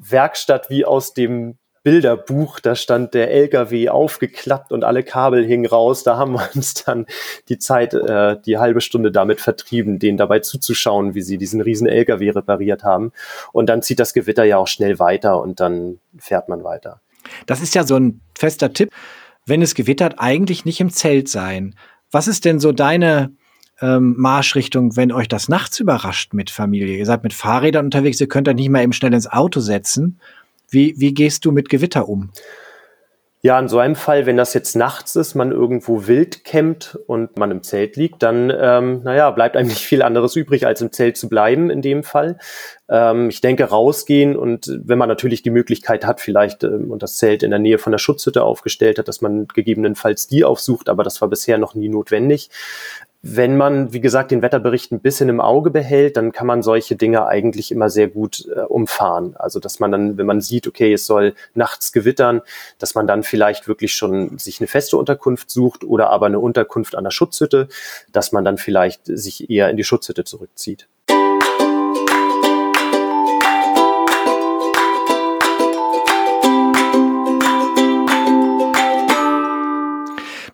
Werkstatt 0.00 0.70
wie 0.70 0.84
aus 0.84 1.12
dem 1.12 1.56
Bilderbuch, 1.82 2.60
da 2.60 2.74
stand 2.74 3.14
der 3.14 3.30
LKW 3.30 3.88
aufgeklappt 3.88 4.70
und 4.70 4.84
alle 4.84 5.02
Kabel 5.02 5.46
hingen 5.46 5.66
raus. 5.66 6.02
Da 6.02 6.18
haben 6.18 6.32
wir 6.32 6.48
uns 6.54 6.74
dann 6.74 7.06
die 7.48 7.58
Zeit, 7.58 7.94
äh, 7.94 8.36
die 8.44 8.58
halbe 8.58 8.80
Stunde 8.80 9.10
damit 9.10 9.40
vertrieben, 9.40 9.98
denen 9.98 10.18
dabei 10.18 10.40
zuzuschauen, 10.40 11.14
wie 11.14 11.22
sie 11.22 11.38
diesen 11.38 11.60
riesen 11.60 11.86
LKW 11.86 12.30
repariert 12.30 12.84
haben. 12.84 13.12
Und 13.52 13.68
dann 13.68 13.82
zieht 13.82 13.98
das 13.98 14.12
Gewitter 14.12 14.44
ja 14.44 14.58
auch 14.58 14.68
schnell 14.68 14.98
weiter 14.98 15.40
und 15.40 15.60
dann 15.60 16.00
fährt 16.18 16.48
man 16.48 16.64
weiter. 16.64 17.00
Das 17.46 17.60
ist 17.60 17.74
ja 17.74 17.84
so 17.84 17.96
ein 17.96 18.20
fester 18.38 18.72
Tipp, 18.72 18.90
wenn 19.46 19.62
es 19.62 19.74
gewittert, 19.74 20.14
eigentlich 20.18 20.64
nicht 20.64 20.80
im 20.80 20.90
Zelt 20.90 21.28
sein. 21.28 21.74
Was 22.10 22.28
ist 22.28 22.44
denn 22.44 22.60
so 22.60 22.72
deine 22.72 23.32
ähm, 23.80 24.14
Marschrichtung, 24.18 24.96
wenn 24.96 25.12
euch 25.12 25.28
das 25.28 25.48
nachts 25.48 25.80
überrascht 25.80 26.34
mit 26.34 26.50
Familie? 26.50 26.96
Ihr 26.96 27.06
seid 27.06 27.22
mit 27.22 27.32
Fahrrädern 27.32 27.86
unterwegs, 27.86 28.20
ihr 28.20 28.28
könnt 28.28 28.48
euch 28.48 28.54
nicht 28.54 28.68
mal 28.68 28.82
eben 28.82 28.92
schnell 28.92 29.14
ins 29.14 29.30
Auto 29.30 29.60
setzen. 29.60 30.20
Wie, 30.68 30.94
wie 30.98 31.14
gehst 31.14 31.44
du 31.44 31.52
mit 31.52 31.68
Gewitter 31.68 32.08
um? 32.08 32.30
Ja, 33.42 33.58
in 33.58 33.68
so 33.68 33.78
einem 33.78 33.94
Fall, 33.94 34.26
wenn 34.26 34.36
das 34.36 34.52
jetzt 34.52 34.76
nachts 34.76 35.16
ist, 35.16 35.34
man 35.34 35.50
irgendwo 35.50 36.06
wild 36.06 36.44
campt 36.44 36.98
und 37.06 37.38
man 37.38 37.50
im 37.50 37.62
Zelt 37.62 37.96
liegt, 37.96 38.22
dann, 38.22 38.52
ähm, 38.54 39.02
naja, 39.02 39.30
bleibt 39.30 39.56
einem 39.56 39.68
nicht 39.68 39.80
viel 39.80 40.02
anderes 40.02 40.36
übrig, 40.36 40.66
als 40.66 40.82
im 40.82 40.92
Zelt 40.92 41.16
zu 41.16 41.26
bleiben 41.26 41.70
in 41.70 41.80
dem 41.80 42.02
Fall. 42.02 42.36
Ähm, 42.90 43.30
ich 43.30 43.40
denke, 43.40 43.64
rausgehen 43.64 44.36
und 44.36 44.70
wenn 44.84 44.98
man 44.98 45.08
natürlich 45.08 45.40
die 45.40 45.48
Möglichkeit 45.48 46.04
hat, 46.04 46.20
vielleicht 46.20 46.64
ähm, 46.64 46.90
und 46.90 47.02
das 47.02 47.16
Zelt 47.16 47.42
in 47.42 47.48
der 47.48 47.58
Nähe 47.58 47.78
von 47.78 47.92
der 47.92 47.98
Schutzhütte 47.98 48.42
aufgestellt 48.42 48.98
hat, 48.98 49.08
dass 49.08 49.22
man 49.22 49.48
gegebenenfalls 49.48 50.26
die 50.26 50.44
aufsucht, 50.44 50.90
aber 50.90 51.02
das 51.02 51.22
war 51.22 51.28
bisher 51.28 51.56
noch 51.56 51.74
nie 51.74 51.88
notwendig. 51.88 52.50
Wenn 53.22 53.56
man, 53.56 53.92
wie 53.92 54.00
gesagt, 54.00 54.30
den 54.30 54.40
Wetterbericht 54.40 54.92
ein 54.92 55.00
bisschen 55.00 55.28
im 55.28 55.40
Auge 55.40 55.70
behält, 55.70 56.16
dann 56.16 56.32
kann 56.32 56.46
man 56.46 56.62
solche 56.62 56.96
Dinge 56.96 57.26
eigentlich 57.26 57.70
immer 57.70 57.90
sehr 57.90 58.08
gut 58.08 58.48
äh, 58.54 58.60
umfahren. 58.60 59.36
Also, 59.36 59.60
dass 59.60 59.78
man 59.78 59.92
dann, 59.92 60.16
wenn 60.16 60.26
man 60.26 60.40
sieht, 60.40 60.66
okay, 60.66 60.92
es 60.92 61.04
soll 61.04 61.34
nachts 61.54 61.92
gewittern, 61.92 62.40
dass 62.78 62.94
man 62.94 63.06
dann 63.06 63.22
vielleicht 63.22 63.68
wirklich 63.68 63.92
schon 63.92 64.38
sich 64.38 64.60
eine 64.60 64.68
feste 64.68 64.96
Unterkunft 64.96 65.50
sucht 65.50 65.84
oder 65.84 66.08
aber 66.10 66.26
eine 66.26 66.38
Unterkunft 66.38 66.94
an 66.94 67.04
der 67.04 67.10
Schutzhütte, 67.10 67.68
dass 68.10 68.32
man 68.32 68.44
dann 68.44 68.56
vielleicht 68.56 69.02
sich 69.04 69.50
eher 69.50 69.68
in 69.68 69.76
die 69.76 69.84
Schutzhütte 69.84 70.24
zurückzieht. 70.24 70.88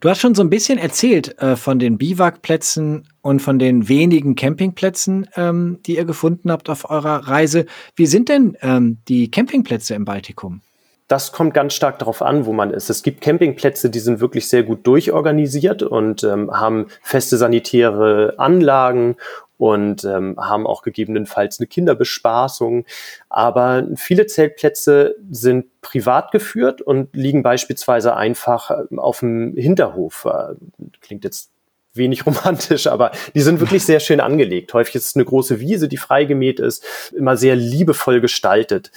Du 0.07 0.11
hast 0.11 0.21
schon 0.21 0.37
so 0.37 0.43
ein 0.45 0.51
bisschen 0.51 0.79
erzählt 0.79 1.37
äh, 1.43 1.57
von 1.57 1.81
den 1.81 1.99
Biwakplätzen 1.99 3.09
und 3.23 3.43
von 3.43 3.59
den 3.59 3.89
wenigen 3.89 4.37
Campingplätzen, 4.37 5.27
ähm, 5.35 5.81
die 5.85 5.97
ihr 5.97 6.05
gefunden 6.05 6.53
habt 6.53 6.71
auf 6.71 6.89
eurer 6.89 7.27
Reise. 7.27 7.67
Wie 7.97 8.07
sind 8.07 8.29
denn 8.29 8.57
ähm, 8.63 8.99
die 9.09 9.33
Campingplätze 9.33 9.97
im 9.97 10.05
Baltikum? 10.05 10.61
Das 11.09 11.33
kommt 11.33 11.55
ganz 11.55 11.75
stark 11.75 11.99
darauf 11.99 12.23
an, 12.23 12.47
wo 12.47 12.53
man 12.53 12.71
ist. 12.71 12.89
Es 12.89 13.03
gibt 13.03 13.21
Campingplätze, 13.21 13.91
die 13.91 13.99
sind 13.99 14.21
wirklich 14.21 14.49
sehr 14.49 14.63
gut 14.63 14.87
durchorganisiert 14.87 15.83
und 15.83 16.23
ähm, 16.23 16.53
haben 16.53 16.87
feste 17.03 17.37
sanitäre 17.37 18.35
Anlagen 18.39 19.17
und 19.59 20.05
ähm, 20.05 20.37
haben 20.39 20.67
auch 20.67 20.83
gegebenenfalls 20.83 21.59
eine 21.59 21.67
Kinderbespaßung. 21.67 22.85
Aber 23.29 23.87
viele 23.97 24.27
Zeltplätze 24.27 25.17
sind 25.31 25.81
privat 25.81 26.31
geführt 26.31 26.83
und 26.83 27.15
liegen 27.15 27.43
beispielsweise 27.43 28.17
einfach 28.17 28.71
ähm, 28.71 28.99
auf 28.99 29.21
dem 29.21 29.55
Hinterhof. 29.57 30.27
Äh, 30.27 30.55
klingt 31.01 31.25
jetzt 31.25 31.51
wenig 31.95 32.27
romantisch, 32.27 32.87
aber 32.87 33.13
die 33.35 33.41
sind 33.41 33.61
wirklich 33.61 33.85
sehr 33.85 34.01
schön 34.01 34.21
angelegt. 34.21 34.75
Häufig 34.75 34.97
ist 34.97 35.07
es 35.07 35.17
eine 35.17 35.25
große 35.25 35.61
Wiese, 35.61 35.89
die 35.89 35.97
freigemäht 35.97 36.61
ist, 36.61 36.85
immer 37.15 37.37
sehr 37.37 37.57
liebevoll 37.57 38.21
gestaltet. 38.21 38.91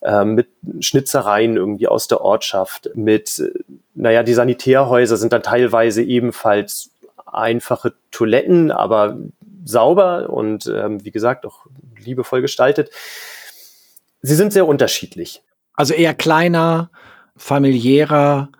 Äh, 0.00 0.24
mit 0.24 0.48
Schnitzereien 0.80 1.56
irgendwie 1.56 1.86
aus 1.86 2.08
der 2.08 2.22
Ortschaft, 2.22 2.90
mit, 2.94 3.38
äh, 3.38 3.50
naja, 3.94 4.22
die 4.22 4.34
Sanitärhäuser 4.34 5.16
sind 5.16 5.32
dann 5.32 5.42
teilweise 5.42 6.02
ebenfalls 6.02 6.90
einfache 7.26 7.92
Toiletten, 8.10 8.70
aber 8.70 9.18
sauber 9.64 10.30
und 10.30 10.66
ähm, 10.66 11.04
wie 11.04 11.10
gesagt 11.10 11.46
auch 11.46 11.66
liebevoll 11.98 12.40
gestaltet. 12.42 12.90
Sie 14.22 14.34
sind 14.34 14.52
sehr 14.52 14.66
unterschiedlich. 14.66 15.42
Also 15.74 15.94
eher 15.94 16.14
kleiner, 16.14 16.90
familiärer. 17.36 18.50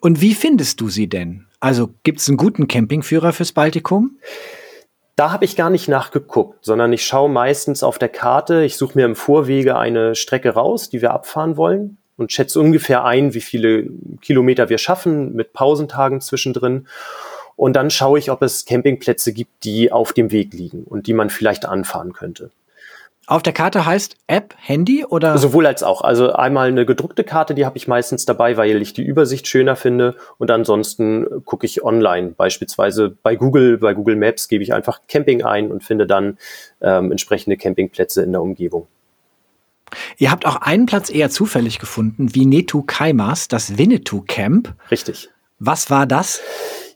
Und 0.00 0.20
wie 0.20 0.34
findest 0.34 0.80
du 0.80 0.88
sie 0.88 1.08
denn? 1.08 1.46
Also 1.60 1.90
gibt 2.02 2.20
es 2.20 2.28
einen 2.28 2.36
guten 2.36 2.68
Campingführer 2.68 3.32
fürs 3.32 3.52
Baltikum? 3.52 4.18
Da 5.16 5.32
habe 5.32 5.44
ich 5.44 5.56
gar 5.56 5.70
nicht 5.70 5.88
nachgeguckt, 5.88 6.64
sondern 6.64 6.92
ich 6.92 7.04
schaue 7.04 7.28
meistens 7.28 7.82
auf 7.82 7.98
der 7.98 8.08
Karte. 8.08 8.62
Ich 8.62 8.76
suche 8.76 8.96
mir 8.96 9.04
im 9.04 9.16
Vorwege 9.16 9.76
eine 9.76 10.14
Strecke 10.14 10.50
raus, 10.50 10.90
die 10.90 11.02
wir 11.02 11.12
abfahren 11.12 11.56
wollen 11.56 11.98
und 12.16 12.32
schätze 12.32 12.60
ungefähr 12.60 13.04
ein, 13.04 13.34
wie 13.34 13.40
viele 13.40 13.88
Kilometer 14.20 14.68
wir 14.68 14.78
schaffen 14.78 15.34
mit 15.34 15.52
Pausentagen 15.52 16.20
zwischendrin. 16.20 16.86
Und 17.58 17.72
dann 17.74 17.90
schaue 17.90 18.20
ich, 18.20 18.30
ob 18.30 18.40
es 18.42 18.64
Campingplätze 18.66 19.32
gibt, 19.32 19.64
die 19.64 19.90
auf 19.90 20.12
dem 20.12 20.30
Weg 20.30 20.54
liegen 20.54 20.84
und 20.84 21.08
die 21.08 21.12
man 21.12 21.28
vielleicht 21.28 21.66
anfahren 21.66 22.12
könnte. 22.12 22.52
Auf 23.26 23.42
der 23.42 23.52
Karte 23.52 23.84
heißt 23.84 24.16
App, 24.28 24.54
Handy 24.56 25.04
oder? 25.04 25.36
Sowohl 25.36 25.66
als 25.66 25.82
auch. 25.82 26.02
Also 26.02 26.32
einmal 26.32 26.68
eine 26.68 26.86
gedruckte 26.86 27.24
Karte, 27.24 27.56
die 27.56 27.66
habe 27.66 27.76
ich 27.76 27.88
meistens 27.88 28.24
dabei, 28.24 28.56
weil 28.56 28.80
ich 28.80 28.92
die 28.92 29.02
Übersicht 29.02 29.48
schöner 29.48 29.74
finde. 29.74 30.14
Und 30.38 30.52
ansonsten 30.52 31.26
gucke 31.44 31.66
ich 31.66 31.82
online. 31.82 32.28
Beispielsweise 32.28 33.10
bei 33.24 33.34
Google, 33.34 33.78
bei 33.78 33.92
Google 33.92 34.14
Maps 34.14 34.46
gebe 34.46 34.62
ich 34.62 34.72
einfach 34.72 35.00
Camping 35.08 35.42
ein 35.42 35.72
und 35.72 35.82
finde 35.82 36.06
dann 36.06 36.38
ähm, 36.80 37.10
entsprechende 37.10 37.56
Campingplätze 37.56 38.22
in 38.22 38.30
der 38.30 38.40
Umgebung. 38.40 38.86
Ihr 40.16 40.30
habt 40.30 40.46
auch 40.46 40.56
einen 40.56 40.86
Platz 40.86 41.10
eher 41.10 41.28
zufällig 41.28 41.80
gefunden, 41.80 42.36
wie 42.36 42.46
Netu 42.46 42.84
Kaimas, 42.86 43.48
das 43.48 43.78
Winnetou 43.78 44.22
Camp. 44.28 44.74
Richtig. 44.92 45.28
Was 45.58 45.90
war 45.90 46.06
das? 46.06 46.40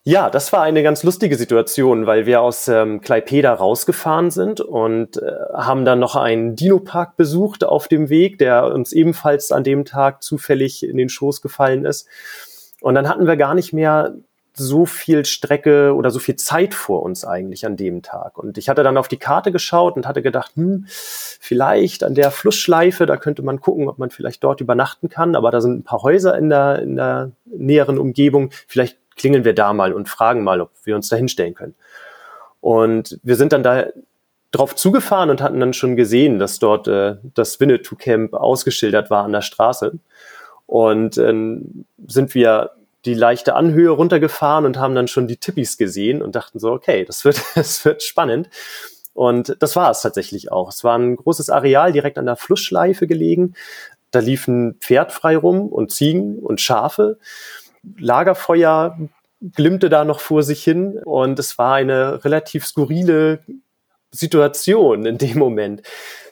Ja, 0.04 0.30
das 0.30 0.52
war 0.52 0.62
eine 0.62 0.82
ganz 0.82 1.04
lustige 1.04 1.36
Situation, 1.36 2.06
weil 2.06 2.26
wir 2.26 2.40
aus 2.40 2.66
ähm, 2.66 3.00
Klaipeda 3.02 3.54
rausgefahren 3.54 4.32
sind 4.32 4.60
und 4.60 5.22
äh, 5.22 5.30
haben 5.54 5.84
dann 5.84 6.00
noch 6.00 6.16
einen 6.16 6.56
Dino-Park 6.56 7.16
besucht 7.16 7.62
auf 7.62 7.86
dem 7.86 8.08
Weg, 8.08 8.38
der 8.38 8.72
uns 8.74 8.92
ebenfalls 8.92 9.52
an 9.52 9.62
dem 9.62 9.84
Tag 9.84 10.24
zufällig 10.24 10.84
in 10.84 10.96
den 10.96 11.08
Schoß 11.08 11.40
gefallen 11.40 11.84
ist. 11.84 12.08
Und 12.80 12.96
dann 12.96 13.08
hatten 13.08 13.28
wir 13.28 13.36
gar 13.36 13.54
nicht 13.54 13.72
mehr 13.72 14.16
so 14.54 14.86
viel 14.86 15.24
Strecke 15.24 15.94
oder 15.94 16.10
so 16.10 16.18
viel 16.18 16.34
Zeit 16.36 16.74
vor 16.74 17.02
uns 17.04 17.24
eigentlich 17.24 17.64
an 17.64 17.76
dem 17.76 18.02
Tag. 18.02 18.38
Und 18.38 18.58
ich 18.58 18.68
hatte 18.68 18.82
dann 18.82 18.96
auf 18.96 19.06
die 19.08 19.18
Karte 19.18 19.52
geschaut 19.52 19.96
und 19.96 20.06
hatte 20.06 20.20
gedacht, 20.20 20.52
hm, 20.56 20.84
vielleicht 20.88 22.02
an 22.02 22.14
der 22.14 22.32
Flussschleife, 22.32 23.06
da 23.06 23.16
könnte 23.16 23.42
man 23.42 23.60
gucken, 23.60 23.88
ob 23.88 23.98
man 23.98 24.10
vielleicht 24.10 24.42
dort 24.44 24.60
übernachten 24.60 25.08
kann. 25.08 25.36
Aber 25.36 25.52
da 25.52 25.60
sind 25.60 25.78
ein 25.78 25.84
paar 25.84 26.02
Häuser 26.02 26.36
in 26.36 26.50
der, 26.50 26.80
in 26.80 26.96
der 26.96 27.30
näheren 27.46 27.98
Umgebung. 27.98 28.50
Vielleicht 28.66 28.98
klingeln 29.16 29.44
wir 29.44 29.54
da 29.54 29.72
mal 29.72 29.92
und 29.92 30.08
fragen 30.08 30.44
mal, 30.44 30.60
ob 30.60 30.70
wir 30.84 30.94
uns 30.94 31.08
da 31.08 31.16
hinstellen 31.16 31.54
können. 31.54 31.74
Und 32.60 33.18
wir 33.22 33.36
sind 33.36 33.52
dann 33.52 33.62
da 33.62 33.86
drauf 34.52 34.74
zugefahren 34.74 35.30
und 35.30 35.40
hatten 35.40 35.58
dann 35.58 35.72
schon 35.72 35.96
gesehen, 35.96 36.38
dass 36.38 36.58
dort 36.58 36.86
äh, 36.86 37.16
das 37.34 37.58
Winnetou 37.58 37.96
Camp 37.96 38.34
ausgeschildert 38.34 39.10
war 39.10 39.24
an 39.24 39.32
der 39.32 39.42
Straße. 39.42 39.98
Und 40.66 41.18
äh, 41.18 41.60
sind 42.06 42.34
wir 42.34 42.70
die 43.04 43.14
leichte 43.14 43.54
Anhöhe 43.54 43.90
runtergefahren 43.90 44.64
und 44.64 44.78
haben 44.78 44.94
dann 44.94 45.08
schon 45.08 45.26
die 45.26 45.36
Tippis 45.36 45.76
gesehen 45.76 46.22
und 46.22 46.36
dachten 46.36 46.58
so, 46.58 46.70
okay, 46.70 47.04
das 47.04 47.24
wird, 47.24 47.42
das 47.54 47.84
wird 47.84 48.02
spannend. 48.02 48.48
Und 49.14 49.56
das 49.60 49.76
war 49.76 49.90
es 49.90 50.00
tatsächlich 50.00 50.52
auch. 50.52 50.70
Es 50.70 50.84
war 50.84 50.98
ein 50.98 51.16
großes 51.16 51.50
Areal 51.50 51.92
direkt 51.92 52.16
an 52.16 52.26
der 52.26 52.36
Flussschleife 52.36 53.06
gelegen. 53.06 53.54
Da 54.10 54.20
liefen 54.20 54.76
Pferd 54.80 55.12
frei 55.12 55.36
rum 55.36 55.68
und 55.68 55.90
Ziegen 55.90 56.38
und 56.38 56.60
Schafe. 56.60 57.18
Lagerfeuer 57.98 58.98
glimmte 59.40 59.88
da 59.88 60.04
noch 60.04 60.20
vor 60.20 60.42
sich 60.42 60.62
hin 60.62 60.98
und 61.04 61.38
es 61.38 61.58
war 61.58 61.74
eine 61.74 62.24
relativ 62.24 62.66
skurrile 62.66 63.40
Situation 64.12 65.04
in 65.06 65.18
dem 65.18 65.38
Moment. 65.38 65.82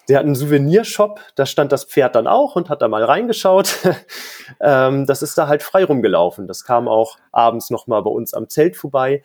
Der 0.09 0.19
hat 0.19 0.27
einen 0.27 0.35
Souvenirshop, 0.35 1.21
da 1.35 1.47
stand 1.47 1.73
das 1.73 1.85
Pferd 1.85 2.15
dann 2.15 2.27
auch 2.27 2.57
und 2.57 2.69
hat 2.69 2.83
da 2.83 2.89
mal 2.89 3.05
reingeschaut. 3.05 3.79
ähm, 4.61 5.07
das 5.07 5.23
ist 5.23 5.39
da 5.39 5.49
halt 5.49 5.63
frei 5.63 5.85
rumgelaufen. 5.85 6.47
Das 6.47 6.65
kam 6.65 6.89
auch 6.89 7.17
abends 7.33 7.71
nochmal 7.71 8.03
bei 8.03 8.11
uns 8.11 8.35
am 8.35 8.49
Zelt 8.49 8.77
vorbei. 8.77 9.23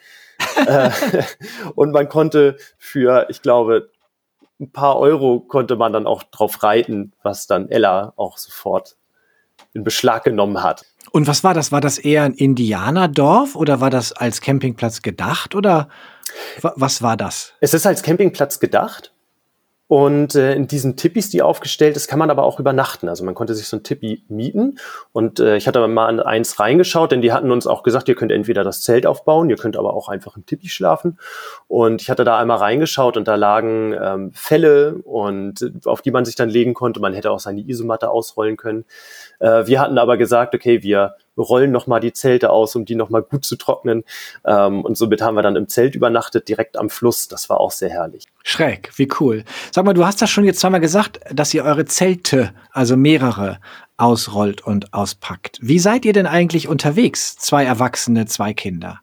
äh, 0.67 0.89
und 1.75 1.91
man 1.91 2.07
konnte 2.07 2.57
für, 2.77 3.27
ich 3.29 3.41
glaube, 3.41 3.89
ein 4.59 4.71
paar 4.71 4.99
Euro 4.99 5.39
konnte 5.39 5.75
man 5.75 5.91
dann 5.91 6.07
auch 6.07 6.23
drauf 6.23 6.63
reiten, 6.63 7.13
was 7.23 7.47
dann 7.47 7.69
Ella 7.69 8.13
auch 8.15 8.37
sofort 8.37 8.95
in 9.75 9.83
Beschlag 9.83 10.23
genommen 10.23 10.63
hat. 10.63 10.83
Und 11.11 11.27
was 11.27 11.43
war 11.43 11.53
das? 11.53 11.71
War 11.71 11.81
das 11.81 11.97
eher 11.97 12.23
ein 12.23 12.33
Indianerdorf 12.33 13.55
oder 13.55 13.81
war 13.81 13.89
das 13.89 14.11
als 14.11 14.41
Campingplatz 14.41 15.01
gedacht 15.01 15.53
oder 15.53 15.89
was 16.61 17.01
war 17.01 17.17
das? 17.17 17.53
Es 17.59 17.73
ist 17.73 17.85
als 17.85 18.01
Campingplatz 18.01 18.59
gedacht. 18.59 19.13
Und 19.87 20.33
äh, 20.33 20.55
in 20.55 20.65
diesen 20.67 20.95
Tippis, 20.95 21.29
die 21.29 21.43
aufgestellt 21.43 21.95
ist, 21.95 22.07
kann 22.07 22.17
man 22.17 22.31
aber 22.31 22.43
auch 22.43 22.59
übernachten. 22.59 23.07
Also 23.07 23.23
man 23.23 23.35
konnte 23.35 23.53
sich 23.53 23.67
so 23.67 23.77
ein 23.77 23.83
Tippi 23.83 24.23
mieten. 24.27 24.79
Und 25.11 25.39
äh, 25.39 25.57
ich 25.57 25.67
hatte 25.67 25.87
mal 25.87 26.07
an 26.07 26.19
eins 26.19 26.59
reingeschaut, 26.59 27.11
denn 27.11 27.21
die 27.21 27.31
hatten 27.31 27.51
uns 27.51 27.67
auch 27.67 27.83
gesagt, 27.83 28.09
ihr 28.09 28.15
könnt 28.15 28.31
entweder 28.31 28.63
das 28.63 28.81
Zelt 28.81 29.05
aufbauen, 29.05 29.49
ihr 29.49 29.57
könnt 29.57 29.77
aber 29.77 29.93
auch 29.93 30.09
einfach 30.09 30.37
im 30.37 30.45
Tippi 30.45 30.69
schlafen. 30.69 31.19
Und 31.67 32.01
ich 32.01 32.09
hatte 32.09 32.23
da 32.23 32.39
einmal 32.39 32.57
reingeschaut 32.57 33.15
und 33.15 33.27
da 33.27 33.35
lagen 33.35 33.93
ähm, 33.93 34.31
Fälle 34.33 34.95
und 35.03 35.71
auf 35.85 36.01
die 36.01 36.11
man 36.11 36.25
sich 36.25 36.35
dann 36.35 36.49
legen 36.49 36.73
konnte. 36.73 36.99
Man 36.99 37.13
hätte 37.13 37.29
auch 37.29 37.39
seine 37.39 37.61
Isomatte 37.61 38.09
ausrollen 38.09 38.57
können. 38.57 38.85
Äh, 39.39 39.67
wir 39.67 39.79
hatten 39.79 39.99
aber 39.99 40.17
gesagt, 40.17 40.55
okay, 40.55 40.81
wir 40.81 41.15
rollen 41.37 41.71
nochmal 41.71 41.99
die 41.99 42.13
Zelte 42.13 42.49
aus, 42.49 42.75
um 42.75 42.85
die 42.85 42.95
nochmal 42.95 43.23
gut 43.23 43.45
zu 43.45 43.55
trocknen. 43.55 44.03
Ähm, 44.45 44.83
und 44.83 44.97
somit 44.97 45.21
haben 45.21 45.35
wir 45.35 45.43
dann 45.43 45.55
im 45.55 45.67
Zelt 45.67 45.95
übernachtet, 45.95 46.47
direkt 46.47 46.77
am 46.77 46.89
Fluss. 46.89 47.27
Das 47.27 47.49
war 47.49 47.59
auch 47.59 47.71
sehr 47.71 47.89
herrlich. 47.89 48.25
Schräg, 48.43 48.91
wie 48.97 49.09
cool. 49.19 49.43
Sag 49.71 49.85
mal, 49.85 49.93
du 49.93 50.05
hast 50.05 50.21
das 50.21 50.29
schon 50.29 50.45
jetzt 50.45 50.59
zweimal 50.59 50.81
gesagt, 50.81 51.19
dass 51.31 51.53
ihr 51.53 51.63
eure 51.63 51.85
Zelte, 51.85 52.53
also 52.71 52.97
mehrere, 52.97 53.59
ausrollt 53.97 54.65
und 54.65 54.93
auspackt. 54.93 55.57
Wie 55.61 55.79
seid 55.79 56.05
ihr 56.05 56.13
denn 56.13 56.27
eigentlich 56.27 56.67
unterwegs? 56.67 57.35
Zwei 57.37 57.63
Erwachsene, 57.63 58.25
zwei 58.25 58.53
Kinder. 58.53 58.99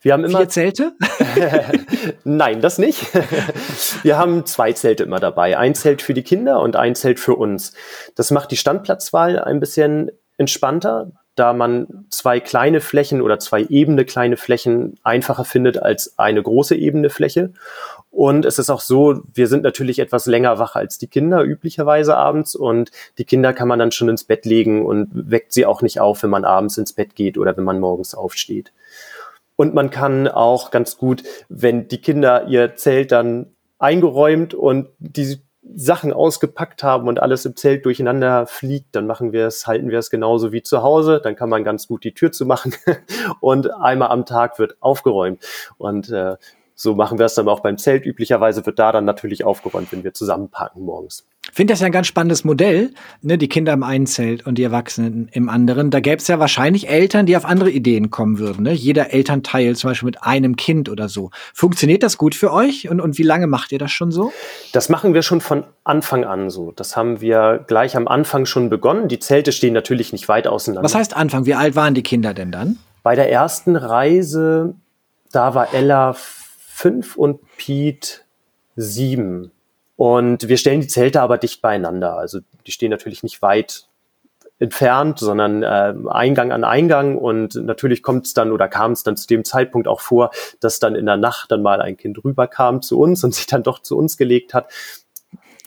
Wir 0.00 0.12
haben 0.12 0.24
immer 0.24 0.38
Vier 0.38 0.48
Zelte? 0.48 0.92
Nein, 2.24 2.60
das 2.60 2.78
nicht. 2.78 3.06
Wir 4.02 4.16
haben 4.16 4.46
zwei 4.46 4.72
Zelte 4.72 5.02
immer 5.02 5.20
dabei. 5.20 5.58
Ein 5.58 5.74
Zelt 5.74 6.02
für 6.02 6.14
die 6.14 6.22
Kinder 6.22 6.60
und 6.60 6.76
ein 6.76 6.94
Zelt 6.94 7.20
für 7.20 7.34
uns. 7.34 7.72
Das 8.14 8.30
macht 8.30 8.50
die 8.50 8.56
Standplatzwahl 8.56 9.38
ein 9.38 9.60
bisschen 9.60 10.10
entspannter 10.36 11.12
da 11.34 11.52
man 11.52 12.06
zwei 12.10 12.38
kleine 12.40 12.80
Flächen 12.80 13.20
oder 13.20 13.38
zwei 13.38 13.62
ebene 13.68 14.04
kleine 14.04 14.36
Flächen 14.36 14.98
einfacher 15.02 15.44
findet 15.44 15.82
als 15.82 16.18
eine 16.18 16.42
große 16.42 16.76
ebene 16.76 17.10
Fläche. 17.10 17.52
Und 18.10 18.44
es 18.44 18.60
ist 18.60 18.70
auch 18.70 18.80
so, 18.80 19.22
wir 19.32 19.48
sind 19.48 19.64
natürlich 19.64 19.98
etwas 19.98 20.26
länger 20.26 20.58
wach 20.60 20.76
als 20.76 20.98
die 20.98 21.08
Kinder 21.08 21.42
üblicherweise 21.42 22.16
abends 22.16 22.54
und 22.54 22.92
die 23.18 23.24
Kinder 23.24 23.52
kann 23.52 23.66
man 23.66 23.80
dann 23.80 23.90
schon 23.90 24.08
ins 24.08 24.22
Bett 24.22 24.46
legen 24.46 24.86
und 24.86 25.10
weckt 25.12 25.52
sie 25.52 25.66
auch 25.66 25.82
nicht 25.82 26.00
auf, 26.00 26.22
wenn 26.22 26.30
man 26.30 26.44
abends 26.44 26.78
ins 26.78 26.92
Bett 26.92 27.16
geht 27.16 27.36
oder 27.36 27.56
wenn 27.56 27.64
man 27.64 27.80
morgens 27.80 28.14
aufsteht. 28.14 28.72
Und 29.56 29.74
man 29.74 29.90
kann 29.90 30.28
auch 30.28 30.70
ganz 30.70 30.96
gut, 30.96 31.24
wenn 31.48 31.88
die 31.88 32.00
Kinder 32.00 32.46
ihr 32.46 32.76
Zelt 32.76 33.10
dann 33.10 33.46
eingeräumt 33.78 34.54
und 34.54 34.88
die 34.98 35.40
Sachen 35.74 36.12
ausgepackt 36.12 36.82
haben 36.82 37.08
und 37.08 37.20
alles 37.20 37.44
im 37.46 37.56
Zelt 37.56 37.84
durcheinander 37.84 38.46
fliegt, 38.46 38.94
dann 38.94 39.06
machen 39.06 39.32
wir 39.32 39.46
es, 39.46 39.66
halten 39.66 39.90
wir 39.90 39.98
es 39.98 40.10
genauso 40.10 40.52
wie 40.52 40.62
zu 40.62 40.82
Hause. 40.82 41.20
Dann 41.22 41.36
kann 41.36 41.48
man 41.48 41.64
ganz 41.64 41.88
gut 41.88 42.04
die 42.04 42.14
Tür 42.14 42.32
zu 42.32 42.44
machen 42.46 42.74
und 43.40 43.72
einmal 43.74 44.10
am 44.10 44.26
Tag 44.26 44.58
wird 44.58 44.76
aufgeräumt. 44.80 45.42
Und 45.78 46.10
äh, 46.10 46.36
so 46.74 46.94
machen 46.94 47.18
wir 47.18 47.26
es 47.26 47.34
dann 47.34 47.48
auch 47.48 47.60
beim 47.60 47.78
Zelt. 47.78 48.04
Üblicherweise 48.04 48.64
wird 48.66 48.78
da 48.78 48.92
dann 48.92 49.04
natürlich 49.04 49.44
aufgeräumt, 49.44 49.92
wenn 49.92 50.02
wir 50.02 50.12
zusammenpacken 50.12 50.82
morgens. 50.84 51.26
Ich 51.46 51.56
finde 51.56 51.72
das 51.72 51.80
ja 51.80 51.86
ein 51.86 51.92
ganz 51.92 52.06
spannendes 52.06 52.42
Modell, 52.42 52.92
ne? 53.20 53.38
die 53.38 53.48
Kinder 53.48 53.74
im 53.74 53.82
einen 53.82 54.06
Zelt 54.06 54.46
und 54.46 54.56
die 54.56 54.62
Erwachsenen 54.64 55.28
im 55.32 55.48
anderen. 55.48 55.90
Da 55.90 56.00
gäbe 56.00 56.16
es 56.16 56.26
ja 56.26 56.38
wahrscheinlich 56.38 56.88
Eltern, 56.88 57.26
die 57.26 57.36
auf 57.36 57.44
andere 57.44 57.70
Ideen 57.70 58.10
kommen 58.10 58.38
würden. 58.38 58.64
Ne? 58.64 58.72
Jeder 58.72 59.12
Elternteil 59.12 59.76
zum 59.76 59.90
Beispiel 59.90 60.06
mit 60.06 60.22
einem 60.22 60.56
Kind 60.56 60.88
oder 60.88 61.08
so. 61.08 61.30
Funktioniert 61.52 62.02
das 62.02 62.18
gut 62.18 62.34
für 62.34 62.52
euch 62.52 62.88
und, 62.88 63.00
und 63.00 63.18
wie 63.18 63.22
lange 63.22 63.46
macht 63.46 63.72
ihr 63.72 63.78
das 63.78 63.92
schon 63.92 64.10
so? 64.10 64.32
Das 64.72 64.88
machen 64.88 65.14
wir 65.14 65.22
schon 65.22 65.40
von 65.40 65.64
Anfang 65.84 66.24
an 66.24 66.50
so. 66.50 66.72
Das 66.72 66.96
haben 66.96 67.20
wir 67.20 67.62
gleich 67.66 67.96
am 67.96 68.08
Anfang 68.08 68.46
schon 68.46 68.70
begonnen. 68.70 69.08
Die 69.08 69.18
Zelte 69.18 69.52
stehen 69.52 69.74
natürlich 69.74 70.12
nicht 70.12 70.28
weit 70.28 70.46
auseinander. 70.46 70.84
Was 70.84 70.94
heißt 70.94 71.14
Anfang? 71.14 71.44
Wie 71.44 71.54
alt 71.54 71.76
waren 71.76 71.94
die 71.94 72.02
Kinder 72.02 72.34
denn 72.34 72.50
dann? 72.50 72.78
Bei 73.02 73.14
der 73.14 73.30
ersten 73.30 73.76
Reise, 73.76 74.74
da 75.30 75.54
war 75.54 75.74
Ella 75.74 76.16
fünf 76.74 77.16
und 77.16 77.40
Pete 77.56 78.22
sieben. 78.74 79.52
Und 79.96 80.48
wir 80.48 80.56
stellen 80.56 80.80
die 80.80 80.88
Zelte 80.88 81.22
aber 81.22 81.38
dicht 81.38 81.62
beieinander. 81.62 82.18
Also 82.18 82.40
die 82.66 82.72
stehen 82.72 82.90
natürlich 82.90 83.22
nicht 83.22 83.42
weit 83.42 83.86
entfernt, 84.58 85.20
sondern 85.20 85.62
äh, 85.62 85.94
Eingang 86.08 86.50
an 86.50 86.64
Eingang. 86.64 87.16
Und 87.16 87.54
natürlich 87.54 88.02
kommt 88.02 88.26
es 88.26 88.34
dann 88.34 88.50
oder 88.50 88.66
kam 88.66 88.90
es 88.90 89.04
dann 89.04 89.16
zu 89.16 89.28
dem 89.28 89.44
Zeitpunkt 89.44 89.86
auch 89.86 90.00
vor, 90.00 90.30
dass 90.58 90.80
dann 90.80 90.96
in 90.96 91.06
der 91.06 91.16
Nacht 91.16 91.52
dann 91.52 91.62
mal 91.62 91.80
ein 91.80 91.96
Kind 91.96 92.22
rüberkam 92.24 92.82
zu 92.82 92.98
uns 92.98 93.22
und 93.22 93.32
sich 93.32 93.46
dann 93.46 93.62
doch 93.62 93.78
zu 93.78 93.96
uns 93.96 94.16
gelegt 94.16 94.52
hat 94.52 94.66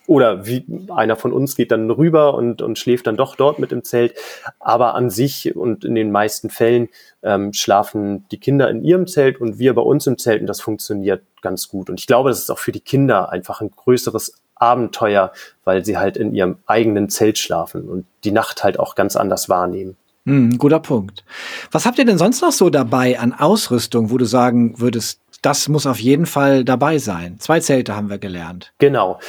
oder 0.08 0.48
wie 0.48 0.66
einer 0.90 1.18
von 1.18 1.34
uns 1.34 1.56
geht 1.56 1.72
dann 1.72 1.92
rüber 1.92 2.34
und, 2.34 2.62
und 2.62 2.80
schläft 2.80 3.06
dann 3.08 3.18
doch 3.18 3.36
dort 3.36 3.60
mit 3.60 3.72
im 3.72 3.84
Zelt. 3.84 4.16
Aber 4.60 4.96
an 4.96 5.10
sich 5.10 5.56
und 5.56 5.86
in 5.86 5.96
den 5.96 6.12
meisten 6.12 6.50
Fällen 6.50 6.88
ähm, 7.22 7.54
schlafen 7.54 8.26
die 8.32 8.40
Kinder 8.40 8.70
in 8.70 8.84
ihrem 8.84 9.06
Zelt 9.06 9.40
und 9.40 9.60
wir 9.60 9.76
bei 9.76 9.82
uns 9.82 10.08
im 10.08 10.18
Zelt 10.18 10.42
und 10.42 10.48
das 10.48 10.62
funktioniert 10.62 11.22
ganz 11.42 11.68
gut. 11.68 11.90
Und 11.90 12.00
ich 12.00 12.08
glaube, 12.08 12.30
das 12.30 12.40
ist 12.40 12.50
auch 12.50 12.58
für 12.58 12.72
die 12.72 12.80
Kinder 12.80 13.32
einfach 13.32 13.62
ein 13.62 13.70
größeres 13.70 14.42
Abenteuer, 14.56 15.32
weil 15.66 15.86
sie 15.86 15.98
halt 15.98 16.18
in 16.18 16.34
ihrem 16.34 16.58
eigenen 16.66 17.10
Zelt 17.10 17.38
schlafen 17.38 17.88
und 17.88 18.06
die 18.24 18.32
Nacht 18.32 18.64
halt 18.64 18.80
auch 18.80 18.96
ganz 18.96 19.15
anders 19.15 19.50
wahrnehmen. 19.50 19.98
Hm, 20.26 20.58
guter 20.58 20.80
Punkt. 20.80 21.24
Was 21.72 21.86
habt 21.86 22.00
ihr 22.00 22.06
denn 22.06 22.17
sonst 22.17 22.41
noch 22.41 22.52
so 22.52 22.70
dabei 22.70 23.20
an 23.20 23.34
Ausrüstung, 23.34 24.10
wo 24.10 24.17
du 24.17 24.26
sagen 24.26 24.80
würdest, 24.80 25.22
das 25.41 25.70
muss 25.70 25.86
auf 25.86 26.00
jeden 26.00 26.26
Fall 26.26 26.65
dabei 26.65 26.98
sein? 26.98 27.39
Zwei 27.39 27.60
Zelte 27.60 27.96
haben 27.96 28.10
wir 28.10 28.17
gelernt. 28.17 28.74
Genau. 28.80 29.20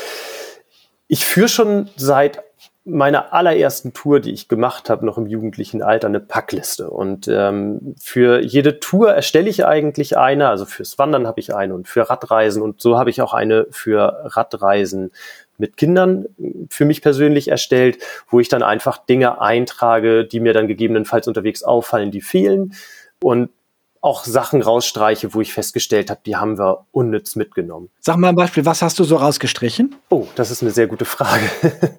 Ich 1.09 1.27
führe 1.27 1.49
schon 1.49 1.89
seit 1.97 2.43
meiner 2.89 3.35
allerersten 3.35 3.93
Tour, 3.93 4.21
die 4.21 4.33
ich 4.33 4.49
gemacht 4.49 4.89
habe, 4.89 5.05
noch 5.05 5.19
im 5.19 5.27
jugendlichen 5.27 5.83
Alter, 5.83 6.09
eine 6.09 6.21
Packliste. 6.21 6.89
Und 6.89 7.29
ähm, 7.29 7.95
für 8.01 8.41
jede 8.41 8.81
Tour 8.81 9.13
erstelle 9.13 9.51
ich 9.51 9.67
eigentlich 9.67 10.17
eine. 10.17 10.49
Also 10.49 10.65
fürs 10.65 10.99
Wandern 10.99 11.27
habe 11.27 11.41
ich 11.41 11.55
eine 11.55 11.75
und 11.75 11.87
für 11.87 12.09
Radreisen. 12.09 12.63
Und 12.63 12.81
so 12.81 12.99
habe 12.99 13.11
ich 13.11 13.21
auch 13.21 13.35
eine 13.35 13.67
für 13.71 14.23
Radreisen 14.25 15.11
mit 15.59 15.77
Kindern 15.77 16.27
für 16.71 16.85
mich 16.85 17.03
persönlich 17.03 17.49
erstellt, 17.49 17.99
wo 18.29 18.41
ich 18.41 18.49
dann 18.49 18.63
einfach 18.63 18.99
Dinge 18.99 19.41
eintrage, 19.41 20.25
die 20.25 20.41
mir 20.41 20.55
dann 20.55 20.69
gegebenenfalls 20.69 21.29
unterwegs 21.29 21.63
auffallen, 21.63 22.11
die 22.11 22.23
fehlen. 22.23 22.75
Und 23.23 23.51
auch 24.01 24.25
Sachen 24.25 24.63
rausstreiche, 24.63 25.35
wo 25.35 25.41
ich 25.41 25.53
festgestellt 25.53 26.11
habe, 26.11 26.21
die 26.25 26.37
haben 26.37 26.59
wir 26.59 26.87
unnütz 26.93 27.37
mitgenommen. 27.37 27.91
Sag 28.01 28.17
mal 28.17 28.29
ein 28.29 28.37
Beispiel, 28.37 28.65
was 28.65 28.83
hast 28.83 28.99
du 28.99 29.05
so 29.05 29.17
rausgestrichen? 29.17 29.97
Oh, 30.09 30.27
das 30.35 30.51
ist 30.51 30.63
eine 30.63 30.71
sehr 30.71 30.87
gute 30.87 31.05
Frage. 31.05 31.45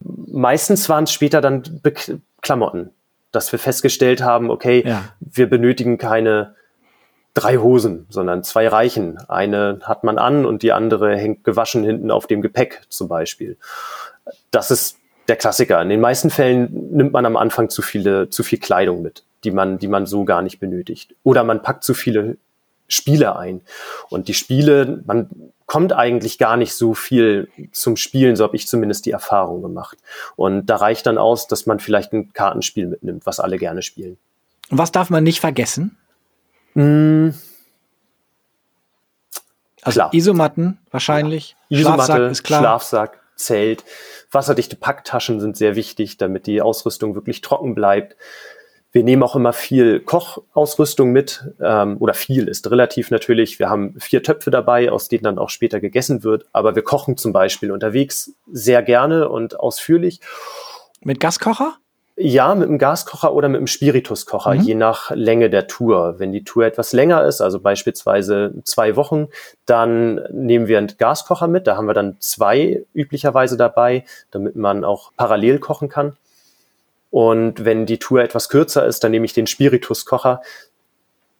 Meistens 0.00 0.88
waren 0.88 1.04
es 1.04 1.12
später 1.12 1.40
dann 1.40 1.62
Be 1.82 1.94
Klamotten, 2.40 2.90
dass 3.30 3.52
wir 3.52 3.58
festgestellt 3.58 4.20
haben, 4.20 4.50
okay, 4.50 4.82
ja. 4.84 5.04
wir 5.20 5.48
benötigen 5.48 5.96
keine 5.96 6.56
drei 7.34 7.56
Hosen, 7.56 8.06
sondern 8.10 8.42
zwei 8.42 8.66
reichen. 8.68 9.18
Eine 9.28 9.78
hat 9.84 10.04
man 10.04 10.18
an 10.18 10.44
und 10.44 10.62
die 10.62 10.72
andere 10.72 11.16
hängt 11.16 11.44
gewaschen 11.44 11.84
hinten 11.84 12.10
auf 12.10 12.26
dem 12.26 12.42
Gepäck 12.42 12.82
zum 12.88 13.08
Beispiel. 13.08 13.58
Das 14.50 14.70
ist 14.70 14.98
der 15.28 15.36
Klassiker. 15.36 15.80
In 15.80 15.88
den 15.88 16.00
meisten 16.00 16.30
Fällen 16.30 16.90
nimmt 16.90 17.12
man 17.12 17.24
am 17.24 17.36
Anfang 17.36 17.70
zu 17.70 17.80
viele, 17.80 18.28
zu 18.28 18.42
viel 18.42 18.58
Kleidung 18.58 19.02
mit 19.02 19.24
die 19.44 19.50
man, 19.50 19.78
die 19.78 19.88
man 19.88 20.06
so 20.06 20.24
gar 20.24 20.42
nicht 20.42 20.60
benötigt. 20.60 21.14
Oder 21.22 21.44
man 21.44 21.62
packt 21.62 21.84
zu 21.84 21.94
viele 21.94 22.36
Spiele 22.88 23.36
ein. 23.36 23.62
Und 24.10 24.28
die 24.28 24.34
Spiele, 24.34 25.02
man 25.06 25.30
kommt 25.66 25.92
eigentlich 25.92 26.38
gar 26.38 26.56
nicht 26.56 26.74
so 26.74 26.94
viel 26.94 27.48
zum 27.72 27.96
Spielen, 27.96 28.36
so 28.36 28.44
habe 28.44 28.56
ich 28.56 28.68
zumindest 28.68 29.06
die 29.06 29.10
Erfahrung 29.10 29.62
gemacht. 29.62 29.98
Und 30.36 30.66
da 30.66 30.76
reicht 30.76 31.06
dann 31.06 31.18
aus, 31.18 31.46
dass 31.48 31.66
man 31.66 31.80
vielleicht 31.80 32.12
ein 32.12 32.32
Kartenspiel 32.32 32.86
mitnimmt, 32.86 33.24
was 33.24 33.40
alle 33.40 33.56
gerne 33.56 33.82
spielen. 33.82 34.18
Und 34.70 34.78
was 34.78 34.92
darf 34.92 35.10
man 35.10 35.24
nicht 35.24 35.40
vergessen? 35.40 35.96
Mm. 36.74 37.30
Also 39.82 39.96
klar. 39.96 40.14
Isomatten 40.14 40.78
wahrscheinlich. 40.90 41.56
Ja. 41.68 41.80
Isomatte, 41.80 42.04
Schlafsack 42.04 42.30
ist 42.30 42.42
klar. 42.44 42.60
Schlafsack, 42.60 43.20
Zelt, 43.34 43.84
wasserdichte 44.30 44.76
Packtaschen 44.76 45.40
sind 45.40 45.56
sehr 45.56 45.74
wichtig, 45.74 46.16
damit 46.16 46.46
die 46.46 46.62
Ausrüstung 46.62 47.14
wirklich 47.14 47.40
trocken 47.40 47.74
bleibt. 47.74 48.16
Wir 48.92 49.04
nehmen 49.04 49.22
auch 49.22 49.34
immer 49.34 49.54
viel 49.54 50.00
Kochausrüstung 50.00 51.12
mit 51.12 51.50
ähm, 51.60 51.96
oder 51.98 52.12
viel 52.12 52.46
ist 52.46 52.70
relativ 52.70 53.10
natürlich. 53.10 53.58
Wir 53.58 53.70
haben 53.70 53.98
vier 53.98 54.22
Töpfe 54.22 54.50
dabei, 54.50 54.92
aus 54.92 55.08
denen 55.08 55.24
dann 55.24 55.38
auch 55.38 55.48
später 55.48 55.80
gegessen 55.80 56.22
wird. 56.22 56.44
Aber 56.52 56.74
wir 56.74 56.82
kochen 56.82 57.16
zum 57.16 57.32
Beispiel 57.32 57.72
unterwegs 57.72 58.34
sehr 58.52 58.82
gerne 58.82 59.30
und 59.30 59.58
ausführlich. 59.58 60.20
Mit 61.00 61.20
Gaskocher? 61.20 61.76
Ja, 62.16 62.54
mit 62.54 62.68
einem 62.68 62.78
Gaskocher 62.78 63.32
oder 63.32 63.48
mit 63.48 63.56
einem 63.58 63.66
Spirituskocher, 63.66 64.54
mhm. 64.54 64.60
je 64.60 64.74
nach 64.74 65.10
Länge 65.12 65.48
der 65.48 65.66
Tour. 65.66 66.16
Wenn 66.18 66.30
die 66.30 66.44
Tour 66.44 66.66
etwas 66.66 66.92
länger 66.92 67.24
ist, 67.24 67.40
also 67.40 67.58
beispielsweise 67.58 68.52
zwei 68.64 68.96
Wochen, 68.96 69.28
dann 69.64 70.20
nehmen 70.30 70.68
wir 70.68 70.76
einen 70.76 70.92
Gaskocher 70.98 71.48
mit. 71.48 71.66
Da 71.66 71.76
haben 71.76 71.86
wir 71.86 71.94
dann 71.94 72.16
zwei 72.20 72.84
üblicherweise 72.92 73.56
dabei, 73.56 74.04
damit 74.30 74.54
man 74.56 74.84
auch 74.84 75.12
parallel 75.16 75.58
kochen 75.58 75.88
kann. 75.88 76.18
Und 77.12 77.66
wenn 77.66 77.84
die 77.84 77.98
Tour 77.98 78.22
etwas 78.22 78.48
kürzer 78.48 78.86
ist, 78.86 79.04
dann 79.04 79.10
nehme 79.10 79.26
ich 79.26 79.34
den 79.34 79.46
Spirituskocher. 79.46 80.40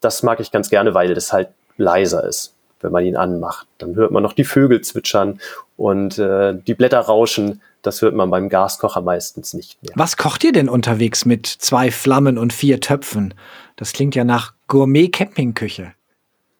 Das 0.01 0.23
mag 0.23 0.39
ich 0.39 0.53
ganz 0.53 0.69
gerne, 0.69 0.93
weil 0.93 1.15
das 1.15 1.33
halt 1.33 1.49
leiser 1.79 2.25
ist, 2.25 2.53
wenn 2.83 2.93
man 2.93 3.07
ihn 3.07 3.17
anmacht. 3.17 3.67
Dann 3.79 3.97
hört 3.97 4.11
man 4.11 4.23
noch 4.23 4.35
die 4.35 4.45
Vögel 4.45 4.83
zwitschern 4.83 5.41
und 5.79 6.19
äh, 6.19 6.55
die 6.55 6.75
Blätter 6.75 7.01
rauschen. 7.01 7.63
Das 7.81 8.03
hört 8.03 8.15
man 8.15 8.31
beim 8.31 8.51
Gaskocher 8.51 9.01
meistens 9.01 9.55
nicht 9.55 9.83
mehr. 9.83 9.93
Was 9.97 10.19
kocht 10.19 10.45
ihr 10.45 10.53
denn 10.53 10.69
unterwegs 10.69 11.25
mit 11.25 11.47
zwei 11.47 11.91
Flammen 11.91 12.37
und 12.37 12.53
vier 12.53 12.81
Töpfen? 12.81 13.33
Das 13.77 13.95
klingt 13.95 14.15
ja 14.15 14.25
nach 14.25 14.53
Gourmet-Campingküche. 14.69 15.95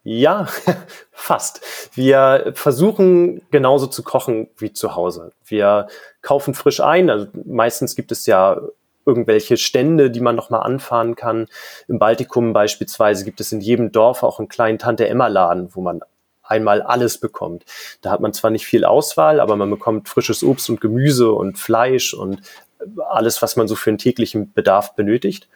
Ja, 0.05 0.49
fast. 1.13 1.61
Wir 1.93 2.53
versuchen 2.55 3.43
genauso 3.51 3.89
zu 3.89 4.03
kochen 4.03 4.49
wie 4.57 4.73
zu 4.73 4.97
Hause. 4.97 5.33
Wir 5.45 5.89
kaufen 6.23 6.55
frisch 6.55 6.81
ein. 6.81 7.11
Also 7.11 7.27
meistens 7.45 7.95
gibt 7.95 8.11
es 8.11 8.25
ja 8.25 8.59
irgendwelche 9.07 9.57
Stände, 9.57 10.11
die 10.11 10.21
man 10.21 10.37
nochmal 10.37 10.63
anfahren 10.63 11.17
kann. 11.17 11.47
Im 11.89 11.99
Baltikum 11.99 12.53
beispielsweise 12.53 13.25
gibt 13.25 13.41
es 13.41 13.53
in 13.53 13.61
jedem 13.61 13.93
Dorf 13.93 14.23
auch 14.23 14.39
einen 14.39 14.49
kleinen 14.49 14.79
Tante-Emma-Laden, 14.79 15.75
wo 15.75 15.81
man 15.81 16.01
einmal 16.43 16.83
alles 16.83 17.19
bekommt. 17.19 17.65
Da 18.01 18.11
hat 18.11 18.21
man 18.21 18.33
zwar 18.33 18.51
nicht 18.51 18.67
viel 18.67 18.85
Auswahl, 18.85 19.41
aber 19.41 19.57
man 19.57 19.71
bekommt 19.71 20.09
frisches 20.09 20.43
Obst 20.43 20.69
und 20.71 20.81
Gemüse 20.81 21.33
und 21.33 21.59
Fleisch 21.59 22.15
und 22.15 22.43
alles, 23.09 23.43
was 23.43 23.57
man 23.57 23.69
so 23.69 23.77
für 23.77 23.91
den 23.91 23.99
täglichen 23.99 24.53
Bedarf 24.53 24.95
benötigt. 24.95 25.49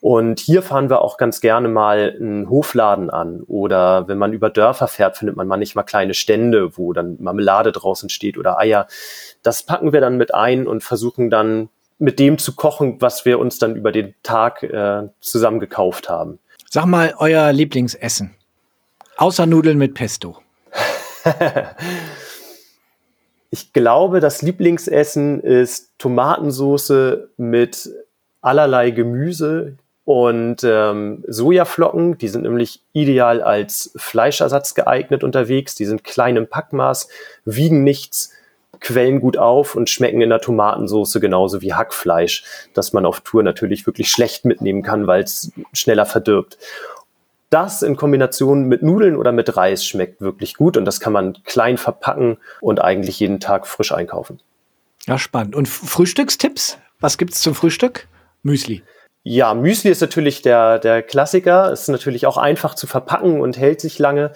Und 0.00 0.38
hier 0.38 0.60
fahren 0.60 0.90
wir 0.90 1.00
auch 1.00 1.16
ganz 1.16 1.40
gerne 1.40 1.68
mal 1.68 2.14
einen 2.20 2.50
Hofladen 2.50 3.08
an. 3.08 3.42
Oder 3.42 4.06
wenn 4.06 4.18
man 4.18 4.34
über 4.34 4.50
Dörfer 4.50 4.86
fährt, 4.86 5.16
findet 5.16 5.34
man 5.34 5.48
manchmal 5.48 5.86
kleine 5.86 6.12
Stände, 6.12 6.76
wo 6.76 6.92
dann 6.92 7.16
Marmelade 7.20 7.72
draußen 7.72 8.10
steht 8.10 8.36
oder 8.36 8.58
Eier. 8.58 8.86
Das 9.42 9.62
packen 9.62 9.94
wir 9.94 10.02
dann 10.02 10.18
mit 10.18 10.34
ein 10.34 10.66
und 10.66 10.84
versuchen 10.84 11.30
dann 11.30 11.70
mit 11.98 12.18
dem 12.18 12.38
zu 12.38 12.54
kochen, 12.54 13.00
was 13.00 13.24
wir 13.24 13.38
uns 13.38 13.58
dann 13.58 13.76
über 13.76 13.92
den 13.92 14.14
Tag 14.22 14.62
äh, 14.62 15.08
zusammen 15.20 15.60
gekauft 15.60 16.08
haben. 16.08 16.38
Sag 16.70 16.86
mal 16.86 17.14
euer 17.18 17.52
Lieblingsessen. 17.52 18.34
Außer 19.16 19.46
Nudeln 19.46 19.78
mit 19.78 19.94
Pesto. 19.94 20.38
ich 23.50 23.72
glaube, 23.72 24.20
das 24.20 24.42
Lieblingsessen 24.42 25.40
ist 25.40 25.92
Tomatensoße 25.98 27.30
mit 27.36 27.90
allerlei 28.40 28.90
Gemüse, 28.90 29.78
und 30.04 30.62
ähm, 30.64 31.24
Sojaflocken, 31.26 32.18
die 32.18 32.28
sind 32.28 32.42
nämlich 32.42 32.82
ideal 32.92 33.42
als 33.42 33.92
Fleischersatz 33.96 34.74
geeignet 34.74 35.24
unterwegs. 35.24 35.74
Die 35.74 35.86
sind 35.86 36.04
klein 36.04 36.36
im 36.36 36.46
Packmaß, 36.46 37.08
wiegen 37.46 37.84
nichts, 37.84 38.30
quellen 38.84 39.20
gut 39.20 39.38
auf 39.38 39.74
und 39.74 39.88
schmecken 39.88 40.20
in 40.20 40.28
der 40.28 40.40
Tomatensauce 40.40 41.18
genauso 41.20 41.62
wie 41.62 41.72
Hackfleisch, 41.72 42.44
das 42.74 42.92
man 42.92 43.06
auf 43.06 43.22
Tour 43.22 43.42
natürlich 43.42 43.86
wirklich 43.86 44.10
schlecht 44.10 44.44
mitnehmen 44.44 44.82
kann, 44.82 45.06
weil 45.06 45.22
es 45.22 45.50
schneller 45.72 46.06
verdirbt. 46.06 46.58
Das 47.48 47.82
in 47.82 47.96
Kombination 47.96 48.64
mit 48.64 48.82
Nudeln 48.82 49.16
oder 49.16 49.32
mit 49.32 49.56
Reis 49.56 49.86
schmeckt 49.86 50.20
wirklich 50.20 50.54
gut 50.54 50.76
und 50.76 50.84
das 50.84 51.00
kann 51.00 51.12
man 51.12 51.38
klein 51.44 51.78
verpacken 51.78 52.36
und 52.60 52.80
eigentlich 52.82 53.18
jeden 53.20 53.40
Tag 53.40 53.66
frisch 53.66 53.92
einkaufen. 53.92 54.40
Ja, 55.06 55.18
spannend. 55.18 55.54
Und 55.54 55.68
Frühstückstipps? 55.68 56.78
Was 57.00 57.16
gibt's 57.16 57.40
zum 57.40 57.54
Frühstück? 57.54 58.06
Müsli. 58.42 58.82
Ja, 59.26 59.54
Müsli 59.54 59.90
ist 59.90 60.02
natürlich 60.02 60.42
der, 60.42 60.78
der 60.78 61.02
Klassiker, 61.02 61.72
ist 61.72 61.88
natürlich 61.88 62.26
auch 62.26 62.36
einfach 62.36 62.74
zu 62.74 62.86
verpacken 62.86 63.40
und 63.40 63.56
hält 63.56 63.80
sich 63.80 63.98
lange. 63.98 64.32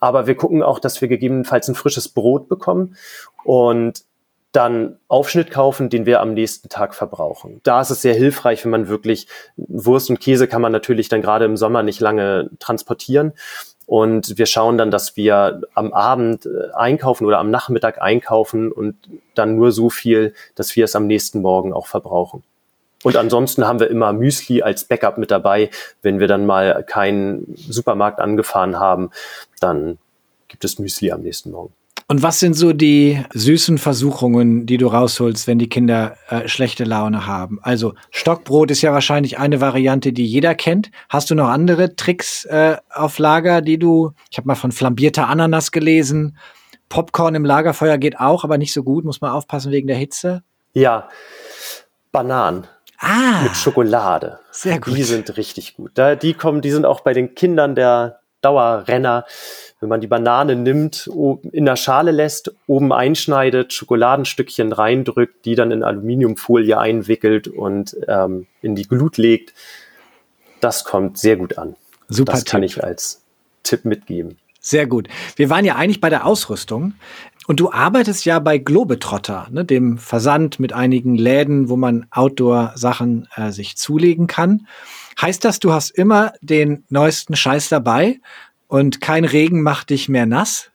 Aber 0.00 0.26
wir 0.26 0.34
gucken 0.34 0.64
auch, 0.64 0.80
dass 0.80 1.00
wir 1.00 1.06
gegebenenfalls 1.06 1.68
ein 1.68 1.76
frisches 1.76 2.08
Brot 2.08 2.48
bekommen 2.48 2.96
und 3.44 4.02
dann 4.50 4.98
Aufschnitt 5.06 5.52
kaufen, 5.52 5.90
den 5.90 6.06
wir 6.06 6.20
am 6.20 6.34
nächsten 6.34 6.68
Tag 6.68 6.94
verbrauchen. 6.96 7.60
Da 7.62 7.80
ist 7.80 7.90
es 7.90 8.02
sehr 8.02 8.14
hilfreich, 8.14 8.64
wenn 8.64 8.72
man 8.72 8.88
wirklich 8.88 9.28
Wurst 9.56 10.10
und 10.10 10.18
Käse 10.18 10.48
kann 10.48 10.60
man 10.60 10.72
natürlich 10.72 11.08
dann 11.08 11.22
gerade 11.22 11.44
im 11.44 11.56
Sommer 11.56 11.84
nicht 11.84 12.00
lange 12.00 12.50
transportieren. 12.58 13.34
Und 13.86 14.38
wir 14.38 14.46
schauen 14.46 14.76
dann, 14.76 14.90
dass 14.90 15.16
wir 15.16 15.62
am 15.74 15.92
Abend 15.92 16.46
äh, 16.46 16.72
einkaufen 16.74 17.26
oder 17.26 17.38
am 17.38 17.50
Nachmittag 17.50 18.02
einkaufen 18.02 18.72
und 18.72 18.96
dann 19.36 19.54
nur 19.54 19.70
so 19.70 19.88
viel, 19.88 20.34
dass 20.56 20.74
wir 20.74 20.84
es 20.84 20.96
am 20.96 21.06
nächsten 21.06 21.42
Morgen 21.42 21.72
auch 21.72 21.86
verbrauchen. 21.86 22.42
Und 23.02 23.16
ansonsten 23.16 23.66
haben 23.66 23.80
wir 23.80 23.90
immer 23.90 24.12
Müsli 24.12 24.62
als 24.62 24.84
Backup 24.84 25.18
mit 25.18 25.30
dabei. 25.30 25.70
Wenn 26.02 26.20
wir 26.20 26.28
dann 26.28 26.46
mal 26.46 26.84
keinen 26.84 27.54
Supermarkt 27.56 28.20
angefahren 28.20 28.78
haben, 28.78 29.10
dann 29.60 29.98
gibt 30.48 30.64
es 30.64 30.78
Müsli 30.78 31.10
am 31.10 31.22
nächsten 31.22 31.50
Morgen. 31.50 31.72
Und 32.08 32.22
was 32.22 32.40
sind 32.40 32.54
so 32.54 32.72
die 32.74 33.24
süßen 33.32 33.78
Versuchungen, 33.78 34.66
die 34.66 34.76
du 34.76 34.88
rausholst, 34.88 35.46
wenn 35.46 35.58
die 35.58 35.68
Kinder 35.68 36.16
äh, 36.28 36.46
schlechte 36.46 36.84
Laune 36.84 37.26
haben? 37.26 37.58
Also 37.62 37.94
Stockbrot 38.10 38.70
ist 38.70 38.82
ja 38.82 38.92
wahrscheinlich 38.92 39.38
eine 39.38 39.62
Variante, 39.62 40.12
die 40.12 40.26
jeder 40.26 40.54
kennt. 40.54 40.90
Hast 41.08 41.30
du 41.30 41.34
noch 41.34 41.48
andere 41.48 41.96
Tricks 41.96 42.44
äh, 42.44 42.76
auf 42.90 43.18
Lager, 43.18 43.62
die 43.62 43.78
du? 43.78 44.12
Ich 44.30 44.36
habe 44.36 44.46
mal 44.46 44.56
von 44.56 44.72
flambierter 44.72 45.28
Ananas 45.28 45.70
gelesen. 45.72 46.36
Popcorn 46.90 47.34
im 47.34 47.46
Lagerfeuer 47.46 47.96
geht 47.96 48.20
auch, 48.20 48.44
aber 48.44 48.58
nicht 48.58 48.74
so 48.74 48.82
gut. 48.82 49.06
Muss 49.06 49.22
man 49.22 49.30
aufpassen 49.30 49.72
wegen 49.72 49.86
der 49.86 49.96
Hitze. 49.96 50.42
Ja, 50.74 51.08
Bananen. 52.10 52.66
Ah, 53.02 53.42
mit 53.42 53.56
Schokolade. 53.56 54.38
Sehr 54.52 54.78
gut. 54.78 54.96
Die 54.96 55.02
sind 55.02 55.36
richtig 55.36 55.76
gut. 55.76 55.90
Da, 55.94 56.14
die 56.14 56.34
kommen, 56.34 56.62
die 56.62 56.70
sind 56.70 56.86
auch 56.86 57.00
bei 57.00 57.12
den 57.12 57.34
Kindern 57.34 57.74
der 57.74 58.20
Dauerrenner. 58.42 59.24
Wenn 59.80 59.88
man 59.88 60.00
die 60.00 60.06
Banane 60.06 60.54
nimmt, 60.54 61.10
in 61.50 61.64
der 61.64 61.74
Schale 61.74 62.12
lässt, 62.12 62.54
oben 62.68 62.92
einschneidet, 62.92 63.72
Schokoladenstückchen 63.72 64.72
reindrückt, 64.72 65.44
die 65.44 65.56
dann 65.56 65.72
in 65.72 65.82
Aluminiumfolie 65.82 66.78
einwickelt 66.78 67.48
und 67.48 67.96
ähm, 68.06 68.46
in 68.62 68.76
die 68.76 68.86
Glut 68.86 69.16
legt, 69.16 69.52
das 70.60 70.84
kommt 70.84 71.18
sehr 71.18 71.36
gut 71.36 71.58
an. 71.58 71.74
Super. 72.08 72.32
Das 72.32 72.44
kann 72.44 72.62
ich 72.62 72.84
als 72.84 73.22
Tipp 73.64 73.84
mitgeben. 73.84 74.38
Sehr 74.60 74.86
gut. 74.86 75.08
Wir 75.34 75.50
waren 75.50 75.64
ja 75.64 75.74
eigentlich 75.74 76.00
bei 76.00 76.08
der 76.08 76.24
Ausrüstung. 76.24 76.94
Und 77.46 77.58
du 77.58 77.72
arbeitest 77.72 78.24
ja 78.24 78.38
bei 78.38 78.58
Globetrotter, 78.58 79.48
ne, 79.50 79.64
dem 79.64 79.98
Versand 79.98 80.60
mit 80.60 80.72
einigen 80.72 81.16
Läden, 81.16 81.68
wo 81.68 81.76
man 81.76 82.06
Outdoor-Sachen 82.10 83.28
äh, 83.34 83.50
sich 83.50 83.76
zulegen 83.76 84.26
kann. 84.26 84.66
Heißt 85.20 85.44
das, 85.44 85.58
du 85.58 85.72
hast 85.72 85.90
immer 85.90 86.32
den 86.40 86.84
neuesten 86.88 87.34
Scheiß 87.34 87.68
dabei 87.68 88.20
und 88.68 89.00
kein 89.00 89.24
Regen 89.24 89.62
macht 89.62 89.90
dich 89.90 90.08
mehr 90.08 90.26
nass? 90.26 90.70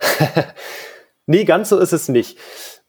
nee, 1.26 1.44
ganz 1.44 1.68
so 1.68 1.78
ist 1.78 1.92
es 1.92 2.08
nicht. 2.08 2.38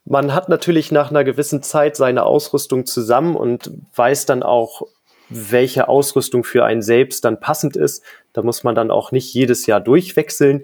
Man 0.04 0.34
hat 0.34 0.48
natürlich 0.48 0.92
nach 0.92 1.10
einer 1.10 1.24
gewissen 1.24 1.62
Zeit 1.62 1.96
seine 1.96 2.24
Ausrüstung 2.24 2.86
zusammen 2.86 3.36
und 3.36 3.70
weiß 3.94 4.26
dann 4.26 4.42
auch, 4.42 4.82
welche 5.30 5.88
Ausrüstung 5.88 6.44
für 6.44 6.64
einen 6.64 6.82
selbst 6.82 7.24
dann 7.24 7.40
passend 7.40 7.76
ist. 7.76 8.02
Da 8.32 8.42
muss 8.42 8.62
man 8.62 8.74
dann 8.74 8.90
auch 8.90 9.10
nicht 9.10 9.32
jedes 9.32 9.66
Jahr 9.66 9.80
durchwechseln 9.80 10.62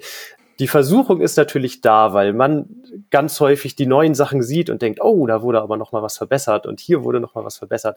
die 0.61 0.69
Versuchung 0.69 1.23
ist 1.23 1.39
natürlich 1.39 1.81
da, 1.81 2.13
weil 2.13 2.35
man 2.35 2.67
ganz 3.11 3.41
häufig 3.41 3.77
die 3.77 3.87
neuen 3.87 4.15
Sachen 4.15 4.43
sieht 4.43 4.69
und 4.69 4.83
denkt, 4.83 5.01
oh, 5.03 5.27
da 5.27 5.41
wurde 5.41 5.63
aber 5.63 5.79
noch 5.79 5.93
mal 5.93 6.03
was 6.03 6.19
verbessert 6.19 6.67
und 6.67 6.81
hier 6.81 7.03
wurde 7.03 7.19
noch 7.19 7.35
mal 7.35 7.45
was 7.45 7.57
verbessert. 7.57 7.97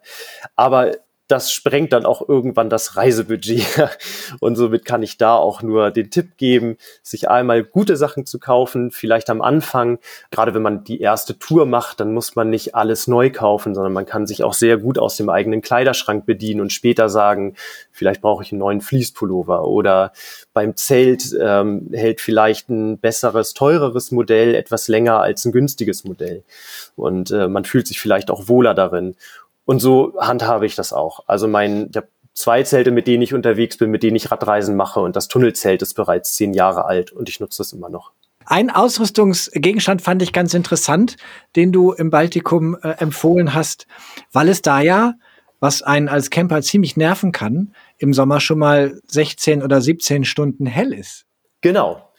Aber 0.56 0.92
das 1.34 1.52
sprengt 1.52 1.94
dann 1.94 2.06
auch 2.06 2.30
irgendwann 2.30 2.70
das 2.70 2.96
Reisebudget. 2.96 3.90
Und 4.40 4.56
somit 4.56 4.86
kann 4.86 5.02
ich 5.02 5.18
da 5.18 5.36
auch 5.36 5.64
nur 5.64 5.90
den 5.90 6.12
Tipp 6.12 6.38
geben, 6.38 6.78
sich 7.02 7.28
einmal 7.28 7.64
gute 7.64 7.98
Sachen 7.98 8.28
zu 8.28 8.38
kaufen, 8.38 8.92
vielleicht 8.92 9.32
am 9.32 9.42
Anfang. 9.42 9.98
Gerade 10.30 10.54
wenn 10.54 10.62
man 10.62 10.84
die 10.84 11.02
erste 11.02 11.40
Tour 11.40 11.66
macht, 11.66 12.00
dann 12.00 12.14
muss 12.14 12.36
man 12.36 12.52
nicht 12.52 12.76
alles 12.76 13.08
neu 13.08 13.32
kaufen, 13.32 13.74
sondern 13.74 13.94
man 13.94 14.06
kann 14.06 14.28
sich 14.28 14.44
auch 14.44 14.54
sehr 14.54 14.78
gut 14.78 15.00
aus 15.00 15.18
dem 15.18 15.30
eigenen 15.30 15.62
Kleiderschrank 15.62 16.28
bedienen 16.28 16.62
und 16.62 16.72
später 16.72 17.10
sagen, 17.10 17.56
vielleicht 17.92 18.22
brauche 18.22 18.44
ich 18.44 18.52
einen 18.52 18.60
neuen 18.60 18.82
Fließpullover 18.82 19.66
oder 19.66 20.14
beim 20.54 20.76
Zelt 20.76 21.36
ähm, 21.42 21.90
hält 21.94 22.22
vielleicht 22.22 22.70
ein 22.70 23.00
besseres, 23.00 23.56
teureres 23.56 24.12
Modell 24.12 24.54
etwas 24.54 24.88
länger 24.88 25.20
als 25.20 25.46
ein 25.46 25.52
günstiges 25.52 26.04
Modell. 26.04 26.44
Und 26.96 27.32
äh, 27.32 27.48
man 27.48 27.66
fühlt 27.66 27.88
sich 27.88 28.00
vielleicht 28.00 28.30
auch 28.30 28.48
wohler 28.48 28.76
darin. 28.76 29.16
Und 29.66 29.80
so 29.80 30.14
handhabe 30.20 30.66
ich 30.66 30.76
das 30.76 30.94
auch. 30.94 31.24
Also 31.28 31.48
mein, 31.48 31.90
ich 31.90 31.98
habe 31.98 32.08
zwei 32.34 32.64
Zelte, 32.64 32.92
mit 32.92 33.08
denen 33.08 33.24
ich 33.24 33.34
unterwegs 33.34 33.78
bin, 33.78 33.92
mit 33.92 34.04
denen 34.04 34.16
ich 34.16 34.32
Radreisen 34.32 34.76
mache 34.76 35.00
und 35.00 35.16
das 35.16 35.28
Tunnelzelt 35.28 35.82
ist 35.82 35.94
bereits 35.94 36.34
zehn 36.34 36.54
Jahre 36.54 36.86
alt 36.86 37.12
und 37.12 37.30
ich 37.30 37.40
nutze 37.40 37.60
das 37.60 37.74
immer 37.74 37.90
noch. 37.90 38.12
Ein 38.46 38.70
Ausrüstungsgegenstand 38.70 40.02
fand 40.02 40.22
ich 40.22 40.34
ganz 40.34 40.54
interessant, 40.54 41.16
den 41.56 41.72
du 41.72 41.94
im 41.94 42.10
Baltikum 42.10 42.76
äh, 42.82 42.90
empfohlen 42.98 43.54
hast, 43.54 43.88
weil 44.34 44.50
es 44.50 44.62
da 44.62 44.82
ja, 44.82 45.14
was 45.60 45.82
einen 45.82 46.10
als 46.10 46.30
Camper 46.30 46.62
ziemlich 46.62 46.98
nerven 46.98 47.32
kann, 47.32 47.74
im 47.98 48.14
Sommer 48.14 48.42
schon 48.42 48.60
mal 48.60 49.00
16 49.08 49.64
oder 49.64 49.80
17 49.80 50.26
Stunden 50.26 50.66
hell 50.66 50.94
ist. 50.94 51.26
Genau. 51.62 52.10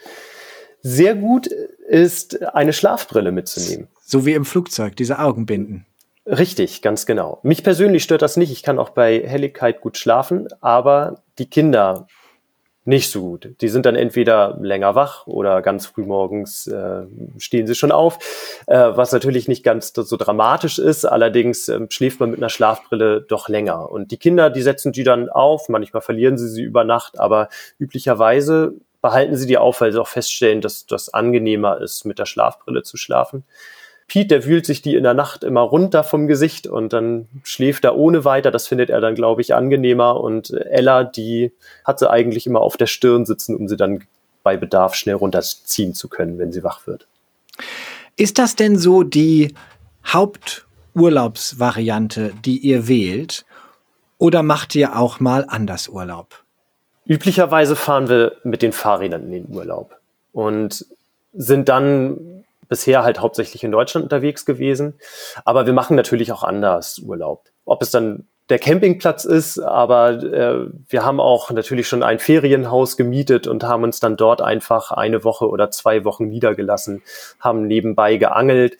Sehr 0.80 1.14
gut 1.14 1.46
ist, 1.46 2.42
eine 2.42 2.72
Schlafbrille 2.72 3.32
mitzunehmen. 3.32 3.88
So 4.02 4.24
wie 4.24 4.32
im 4.32 4.46
Flugzeug, 4.46 4.96
diese 4.96 5.18
Augenbinden. 5.18 5.84
Richtig, 6.26 6.80
ganz 6.80 7.04
genau. 7.04 7.40
Mich 7.42 7.62
persönlich 7.62 8.02
stört 8.02 8.22
das 8.22 8.36
nicht. 8.36 8.50
Ich 8.50 8.62
kann 8.62 8.78
auch 8.78 8.90
bei 8.90 9.20
Helligkeit 9.20 9.80
gut 9.82 9.98
schlafen, 9.98 10.48
aber 10.60 11.22
die 11.38 11.50
Kinder 11.50 12.06
nicht 12.86 13.10
so 13.10 13.22
gut. 13.22 13.54
Die 13.60 13.68
sind 13.68 13.86
dann 13.86 13.96
entweder 13.96 14.58
länger 14.60 14.94
wach 14.94 15.26
oder 15.26 15.62
ganz 15.62 15.86
früh 15.86 16.04
morgens 16.04 16.66
äh, 16.66 17.02
stehen 17.38 17.66
sie 17.66 17.74
schon 17.74 17.92
auf, 17.92 18.18
äh, 18.66 18.76
was 18.76 19.12
natürlich 19.12 19.48
nicht 19.48 19.64
ganz 19.64 19.92
so 19.94 20.16
dramatisch 20.16 20.78
ist. 20.78 21.04
Allerdings 21.04 21.68
äh, 21.68 21.80
schläft 21.88 22.20
man 22.20 22.30
mit 22.30 22.40
einer 22.40 22.50
Schlafbrille 22.50 23.22
doch 23.22 23.48
länger. 23.48 23.90
Und 23.90 24.10
die 24.10 24.18
Kinder, 24.18 24.50
die 24.50 24.62
setzen 24.62 24.92
die 24.92 25.04
dann 25.04 25.30
auf. 25.30 25.68
Manchmal 25.68 26.02
verlieren 26.02 26.36
sie 26.36 26.48
sie 26.48 26.62
über 26.62 26.84
Nacht, 26.84 27.18
aber 27.18 27.48
üblicherweise 27.78 28.74
behalten 29.00 29.36
sie 29.36 29.46
die 29.46 29.58
auf, 29.58 29.80
weil 29.80 29.92
sie 29.92 30.00
auch 30.00 30.08
feststellen, 30.08 30.60
dass 30.60 30.86
das 30.86 31.12
angenehmer 31.12 31.80
ist, 31.80 32.04
mit 32.04 32.18
der 32.18 32.26
Schlafbrille 32.26 32.82
zu 32.82 32.96
schlafen. 32.96 33.44
Pete, 34.06 34.28
der 34.28 34.44
wühlt 34.44 34.66
sich 34.66 34.82
die 34.82 34.96
in 34.96 35.02
der 35.02 35.14
Nacht 35.14 35.44
immer 35.44 35.62
runter 35.62 36.04
vom 36.04 36.26
Gesicht 36.26 36.66
und 36.66 36.92
dann 36.92 37.26
schläft 37.42 37.84
er 37.84 37.96
ohne 37.96 38.24
weiter. 38.24 38.50
Das 38.50 38.66
findet 38.66 38.90
er 38.90 39.00
dann, 39.00 39.14
glaube 39.14 39.40
ich, 39.40 39.54
angenehmer. 39.54 40.20
Und 40.20 40.50
Ella, 40.50 41.04
die 41.04 41.52
hat 41.84 41.98
sie 41.98 42.10
eigentlich 42.10 42.46
immer 42.46 42.60
auf 42.60 42.76
der 42.76 42.86
Stirn 42.86 43.24
sitzen, 43.24 43.56
um 43.56 43.66
sie 43.66 43.76
dann 43.76 44.04
bei 44.42 44.58
Bedarf 44.58 44.94
schnell 44.94 45.16
runterziehen 45.16 45.94
zu 45.94 46.08
können, 46.08 46.38
wenn 46.38 46.52
sie 46.52 46.62
wach 46.62 46.86
wird. 46.86 47.06
Ist 48.16 48.38
das 48.38 48.56
denn 48.56 48.78
so 48.78 49.02
die 49.02 49.54
Haupturlaubsvariante, 50.06 52.32
die 52.44 52.58
ihr 52.58 52.86
wählt? 52.86 53.46
Oder 54.18 54.42
macht 54.42 54.74
ihr 54.74 54.98
auch 54.98 55.18
mal 55.18 55.46
anders 55.48 55.88
Urlaub? 55.88 56.44
Üblicherweise 57.06 57.74
fahren 57.74 58.08
wir 58.08 58.36
mit 58.44 58.62
den 58.62 58.72
Fahrrädern 58.72 59.24
in 59.24 59.32
den 59.32 59.54
Urlaub 59.54 59.96
und 60.32 60.86
sind 61.32 61.68
dann 61.68 62.33
bisher 62.74 63.04
halt 63.04 63.20
hauptsächlich 63.20 63.62
in 63.62 63.70
Deutschland 63.70 64.02
unterwegs 64.02 64.44
gewesen. 64.44 64.94
Aber 65.44 65.64
wir 65.64 65.72
machen 65.72 65.94
natürlich 65.94 66.32
auch 66.32 66.42
anders 66.42 66.98
Urlaub. 66.98 67.44
Ob 67.64 67.82
es 67.82 67.92
dann 67.92 68.26
der 68.48 68.58
Campingplatz 68.58 69.24
ist, 69.24 69.60
aber 69.60 70.10
äh, 70.10 70.66
wir 70.88 71.04
haben 71.04 71.20
auch 71.20 71.52
natürlich 71.52 71.86
schon 71.86 72.02
ein 72.02 72.18
Ferienhaus 72.18 72.96
gemietet 72.96 73.46
und 73.46 73.62
haben 73.62 73.84
uns 73.84 74.00
dann 74.00 74.16
dort 74.16 74.42
einfach 74.42 74.90
eine 74.90 75.22
Woche 75.22 75.48
oder 75.48 75.70
zwei 75.70 76.04
Wochen 76.04 76.26
niedergelassen, 76.26 77.02
haben 77.38 77.68
nebenbei 77.68 78.16
geangelt. 78.16 78.76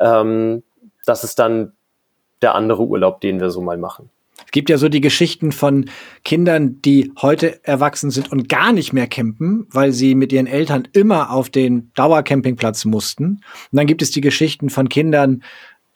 Ähm, 0.00 0.62
das 1.04 1.22
ist 1.22 1.38
dann 1.38 1.74
der 2.40 2.54
andere 2.54 2.82
Urlaub, 2.82 3.20
den 3.20 3.40
wir 3.40 3.50
so 3.50 3.60
mal 3.60 3.76
machen. 3.76 4.08
Es 4.38 4.50
gibt 4.50 4.70
ja 4.70 4.78
so 4.78 4.88
die 4.88 5.00
Geschichten 5.00 5.52
von 5.52 5.90
Kindern, 6.24 6.80
die 6.82 7.12
heute 7.20 7.64
erwachsen 7.64 8.10
sind 8.10 8.30
und 8.32 8.48
gar 8.48 8.72
nicht 8.72 8.92
mehr 8.92 9.06
campen, 9.06 9.66
weil 9.70 9.92
sie 9.92 10.14
mit 10.14 10.32
ihren 10.32 10.46
Eltern 10.46 10.88
immer 10.92 11.30
auf 11.30 11.50
den 11.50 11.92
Dauercampingplatz 11.94 12.84
mussten. 12.84 13.24
Und 13.24 13.42
dann 13.72 13.86
gibt 13.86 14.02
es 14.02 14.10
die 14.10 14.20
Geschichten 14.20 14.70
von 14.70 14.88
Kindern, 14.88 15.42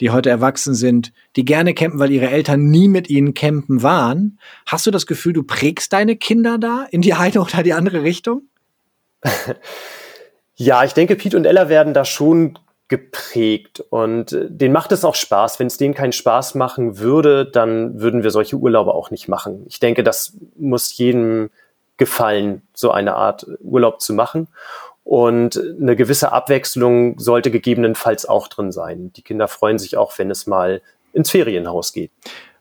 die 0.01 0.11
heute 0.11 0.31
erwachsen 0.31 0.75
sind, 0.75 1.13
die 1.37 1.45
gerne 1.45 1.75
campen, 1.75 1.99
weil 1.99 2.13
ihre 2.13 2.31
Eltern 2.31 2.71
nie 2.71 2.89
mit 2.89 3.11
ihnen 3.11 3.35
campen 3.35 3.83
waren. 3.83 4.39
Hast 4.67 4.87
du 4.87 4.91
das 4.91 5.07
Gefühl, 5.07 5.33
du 5.33 5.43
prägst 5.43 5.93
deine 5.93 6.17
Kinder 6.17 6.59
da 6.59 6.87
in 6.91 7.03
die 7.03 7.15
eine 7.15 7.41
oder 7.41 7.63
die 7.63 7.73
andere 7.73 8.03
Richtung? 8.03 8.43
ja, 10.55 10.85
ich 10.85 10.93
denke, 10.93 11.17
Pete 11.17 11.37
und 11.37 11.45
Ella 11.45 11.69
werden 11.69 11.95
da 11.95 12.05
schon 12.05 12.57
geprägt 12.89 13.81
und 13.91 14.33
äh, 14.33 14.47
denen 14.49 14.73
macht 14.73 14.93
es 14.93 15.05
auch 15.05 15.15
Spaß. 15.15 15.59
Wenn 15.59 15.67
es 15.67 15.77
denen 15.77 15.95
keinen 15.95 16.13
Spaß 16.13 16.55
machen 16.55 16.99
würde, 16.99 17.45
dann 17.45 18.01
würden 18.01 18.23
wir 18.23 18.31
solche 18.31 18.57
Urlaube 18.57 18.95
auch 18.95 19.11
nicht 19.11 19.29
machen. 19.29 19.65
Ich 19.69 19.79
denke, 19.79 20.03
das 20.03 20.37
muss 20.57 20.97
jedem 20.97 21.51
gefallen, 21.99 22.63
so 22.73 22.91
eine 22.91 23.15
Art 23.15 23.47
Urlaub 23.61 24.01
zu 24.01 24.15
machen. 24.15 24.49
Und 25.05 25.59
eine 25.81 25.97
gewisse 25.97 26.33
Abwechslung 26.33 27.19
sollte 27.19 27.51
gegebenenfalls 27.51 28.27
auch 28.27 28.49
drin 28.49 28.73
sein. 28.73 29.13
Die 29.15 29.23
Kinder 29.23 29.49
freuen 29.49 29.79
sich 29.79 29.97
auch, 29.97 30.19
wenn 30.19 30.31
es 30.31 30.47
mal 30.47 30.83
ins 31.13 31.31
Ferienhaus 31.31 31.93
geht. 31.93 32.11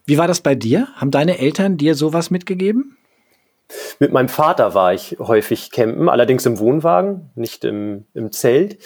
Wie 0.06 0.18
war 0.18 0.28
das 0.28 0.40
bei 0.40 0.56
dir? 0.56 0.88
Haben 0.96 1.12
deine 1.12 1.40
Eltern 1.40 1.78
dir 1.78 1.96
sowas 1.96 2.32
mitgegeben? 2.32 2.97
Mit 4.00 4.14
meinem 4.14 4.30
Vater 4.30 4.74
war 4.74 4.94
ich 4.94 5.18
häufig 5.20 5.72
campen, 5.72 6.08
allerdings 6.08 6.46
im 6.46 6.60
Wohnwagen, 6.60 7.30
nicht 7.36 7.66
im, 7.66 8.06
im 8.14 8.32
Zelt. 8.32 8.78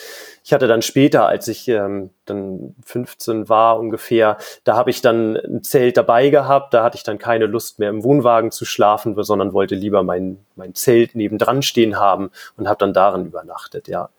Ich 0.43 0.53
hatte 0.53 0.67
dann 0.67 0.81
später, 0.81 1.27
als 1.27 1.47
ich 1.47 1.67
ähm, 1.67 2.09
dann 2.25 2.75
15 2.85 3.47
war 3.47 3.79
ungefähr, 3.79 4.37
da 4.63 4.75
habe 4.75 4.89
ich 4.89 5.01
dann 5.01 5.37
ein 5.37 5.63
Zelt 5.63 5.97
dabei 5.97 6.29
gehabt. 6.29 6.73
Da 6.73 6.83
hatte 6.83 6.97
ich 6.97 7.03
dann 7.03 7.19
keine 7.19 7.45
Lust 7.45 7.77
mehr 7.77 7.89
im 7.89 8.03
Wohnwagen 8.03 8.51
zu 8.51 8.65
schlafen, 8.65 9.15
sondern 9.23 9.53
wollte 9.53 9.75
lieber 9.75 10.01
mein, 10.01 10.37
mein 10.55 10.73
Zelt 10.73 11.13
nebendran 11.13 11.61
stehen 11.61 11.99
haben 11.99 12.31
und 12.57 12.67
habe 12.67 12.79
dann 12.79 12.93
darin 12.93 13.25
übernachtet, 13.25 13.87
ja. 13.87 14.09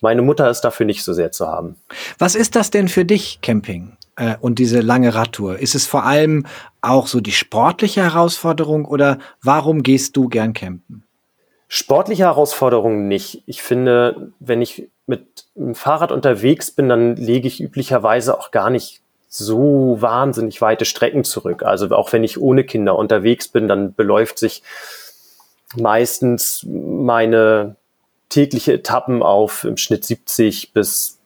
Meine 0.00 0.22
Mutter 0.22 0.48
ist 0.48 0.60
dafür 0.60 0.86
nicht 0.86 1.02
so 1.02 1.12
sehr 1.12 1.32
zu 1.32 1.48
haben. 1.48 1.76
Was 2.18 2.36
ist 2.36 2.54
das 2.54 2.70
denn 2.70 2.86
für 2.86 3.04
dich, 3.04 3.40
Camping? 3.40 3.97
Äh, 4.18 4.36
und 4.40 4.58
diese 4.58 4.80
lange 4.80 5.14
Radtour? 5.14 5.58
Ist 5.58 5.74
es 5.74 5.86
vor 5.86 6.04
allem 6.04 6.46
auch 6.80 7.06
so 7.06 7.20
die 7.20 7.32
sportliche 7.32 8.02
Herausforderung 8.02 8.84
oder 8.84 9.18
warum 9.42 9.82
gehst 9.82 10.16
du 10.16 10.28
gern 10.28 10.52
campen? 10.52 11.04
Sportliche 11.68 12.24
Herausforderung 12.24 13.08
nicht. 13.08 13.42
Ich 13.46 13.62
finde, 13.62 14.32
wenn 14.40 14.62
ich 14.62 14.88
mit 15.06 15.44
dem 15.54 15.74
Fahrrad 15.74 16.12
unterwegs 16.12 16.70
bin, 16.70 16.88
dann 16.88 17.16
lege 17.16 17.46
ich 17.46 17.60
üblicherweise 17.60 18.38
auch 18.38 18.50
gar 18.50 18.70
nicht 18.70 19.00
so 19.28 19.96
wahnsinnig 20.00 20.60
weite 20.62 20.86
Strecken 20.86 21.24
zurück. 21.24 21.62
Also 21.62 21.90
auch 21.90 22.12
wenn 22.12 22.24
ich 22.24 22.40
ohne 22.40 22.64
Kinder 22.64 22.96
unterwegs 22.96 23.48
bin, 23.48 23.68
dann 23.68 23.94
beläuft 23.94 24.38
sich 24.38 24.62
meistens 25.76 26.64
meine 26.66 27.76
tägliche 28.30 28.72
Etappen 28.72 29.22
auf 29.22 29.64
im 29.64 29.76
Schnitt 29.76 30.04
70 30.04 30.72
bis 30.72 31.17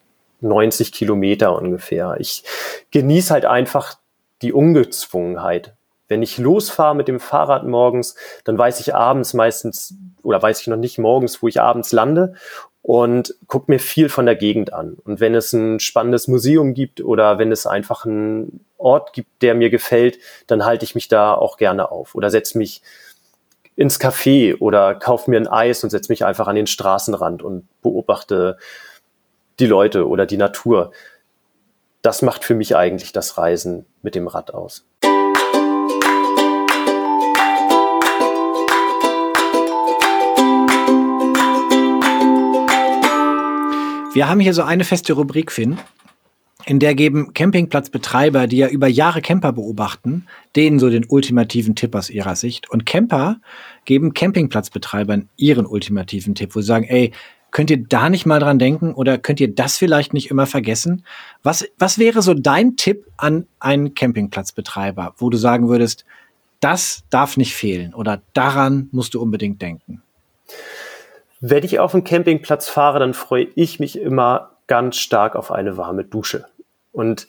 90 0.42 0.92
Kilometer 0.92 1.56
ungefähr. 1.56 2.16
Ich 2.18 2.44
genieße 2.90 3.32
halt 3.32 3.44
einfach 3.44 3.96
die 4.42 4.52
Ungezwungenheit. 4.52 5.74
Wenn 6.08 6.22
ich 6.22 6.38
losfahre 6.38 6.94
mit 6.94 7.08
dem 7.08 7.20
Fahrrad 7.20 7.66
morgens, 7.66 8.16
dann 8.44 8.58
weiß 8.58 8.80
ich 8.80 8.94
abends 8.94 9.34
meistens 9.34 9.94
oder 10.22 10.42
weiß 10.42 10.60
ich 10.60 10.66
noch 10.66 10.76
nicht 10.76 10.98
morgens, 10.98 11.42
wo 11.42 11.48
ich 11.48 11.60
abends 11.60 11.92
lande 11.92 12.34
und 12.82 13.36
gucke 13.46 13.70
mir 13.70 13.78
viel 13.78 14.08
von 14.08 14.26
der 14.26 14.34
Gegend 14.34 14.72
an. 14.72 14.96
Und 15.04 15.20
wenn 15.20 15.34
es 15.34 15.52
ein 15.52 15.78
spannendes 15.78 16.26
Museum 16.26 16.74
gibt 16.74 17.00
oder 17.00 17.38
wenn 17.38 17.52
es 17.52 17.66
einfach 17.66 18.04
einen 18.04 18.64
Ort 18.76 19.12
gibt, 19.12 19.40
der 19.40 19.54
mir 19.54 19.70
gefällt, 19.70 20.18
dann 20.48 20.64
halte 20.64 20.84
ich 20.84 20.96
mich 20.96 21.08
da 21.08 21.32
auch 21.32 21.56
gerne 21.56 21.92
auf 21.92 22.16
oder 22.16 22.28
setze 22.28 22.58
mich 22.58 22.82
ins 23.76 24.00
Café 24.00 24.58
oder 24.58 24.96
kaufe 24.96 25.30
mir 25.30 25.38
ein 25.38 25.48
Eis 25.48 25.82
und 25.84 25.90
setze 25.90 26.10
mich 26.12 26.24
einfach 26.24 26.48
an 26.48 26.56
den 26.56 26.66
Straßenrand 26.66 27.42
und 27.42 27.68
beobachte 27.80 28.58
die 29.58 29.66
Leute 29.66 30.08
oder 30.08 30.26
die 30.26 30.36
Natur. 30.36 30.92
Das 32.02 32.22
macht 32.22 32.44
für 32.44 32.54
mich 32.54 32.76
eigentlich 32.76 33.12
das 33.12 33.38
Reisen 33.38 33.86
mit 34.02 34.14
dem 34.14 34.26
Rad 34.26 34.52
aus. 34.54 34.84
Wir 44.14 44.28
haben 44.28 44.40
hier 44.40 44.52
so 44.52 44.62
eine 44.62 44.84
feste 44.84 45.14
Rubrik, 45.14 45.50
Finn, 45.50 45.78
in 46.66 46.78
der 46.78 46.94
geben 46.94 47.32
Campingplatzbetreiber, 47.32 48.46
die 48.46 48.58
ja 48.58 48.68
über 48.68 48.86
Jahre 48.86 49.22
Camper 49.22 49.52
beobachten, 49.52 50.26
denen 50.54 50.78
so 50.78 50.90
den 50.90 51.06
ultimativen 51.08 51.74
Tipp 51.74 51.94
aus 51.94 52.10
ihrer 52.10 52.36
Sicht. 52.36 52.70
Und 52.70 52.84
Camper 52.84 53.40
geben 53.84 54.12
Campingplatzbetreibern 54.12 55.28
ihren 55.36 55.66
ultimativen 55.66 56.34
Tipp, 56.34 56.54
wo 56.54 56.60
sie 56.60 56.66
sagen, 56.66 56.84
ey, 56.84 57.12
Könnt 57.52 57.70
ihr 57.70 57.84
da 57.86 58.08
nicht 58.08 58.26
mal 58.26 58.40
dran 58.40 58.58
denken 58.58 58.94
oder 58.94 59.18
könnt 59.18 59.38
ihr 59.38 59.54
das 59.54 59.76
vielleicht 59.76 60.14
nicht 60.14 60.30
immer 60.30 60.46
vergessen? 60.46 61.04
Was, 61.42 61.66
was 61.78 61.98
wäre 61.98 62.22
so 62.22 62.34
dein 62.34 62.76
Tipp 62.76 63.06
an 63.18 63.46
einen 63.60 63.94
Campingplatzbetreiber, 63.94 65.14
wo 65.18 65.30
du 65.30 65.36
sagen 65.36 65.68
würdest, 65.68 66.04
das 66.60 67.04
darf 67.10 67.36
nicht 67.36 67.54
fehlen 67.54 67.92
oder 67.92 68.22
daran 68.32 68.88
musst 68.90 69.14
du 69.14 69.20
unbedingt 69.20 69.60
denken? 69.60 70.02
Wenn 71.40 71.62
ich 71.62 71.78
auf 71.78 71.94
einen 71.94 72.04
Campingplatz 72.04 72.68
fahre, 72.68 72.98
dann 72.98 73.14
freue 73.14 73.48
ich 73.54 73.78
mich 73.78 73.98
immer 73.98 74.52
ganz 74.66 74.96
stark 74.96 75.36
auf 75.36 75.52
eine 75.52 75.76
warme 75.76 76.04
Dusche. 76.04 76.46
Und 76.90 77.28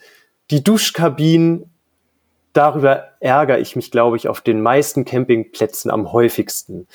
die 0.51 0.63
Duschkabinen, 0.63 1.69
darüber 2.53 3.09
ärgere 3.19 3.59
ich 3.59 3.75
mich, 3.75 3.91
glaube 3.91 4.15
ich, 4.15 4.29
auf 4.29 4.39
den 4.39 4.61
meisten 4.61 5.03
Campingplätzen 5.03 5.91
am 5.91 6.13
häufigsten, 6.13 6.87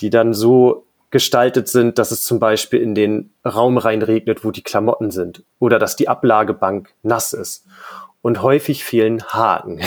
die 0.00 0.10
dann 0.10 0.32
so 0.32 0.87
gestaltet 1.10 1.68
sind, 1.68 1.98
dass 1.98 2.10
es 2.10 2.22
zum 2.22 2.38
Beispiel 2.38 2.80
in 2.80 2.94
den 2.94 3.30
Raum 3.44 3.78
reinregnet, 3.78 4.44
wo 4.44 4.50
die 4.50 4.62
Klamotten 4.62 5.10
sind 5.10 5.42
oder 5.58 5.78
dass 5.78 5.96
die 5.96 6.08
Ablagebank 6.08 6.94
nass 7.02 7.32
ist. 7.32 7.66
Und 8.20 8.42
häufig 8.42 8.84
fehlen 8.84 9.22
Haken. 9.22 9.80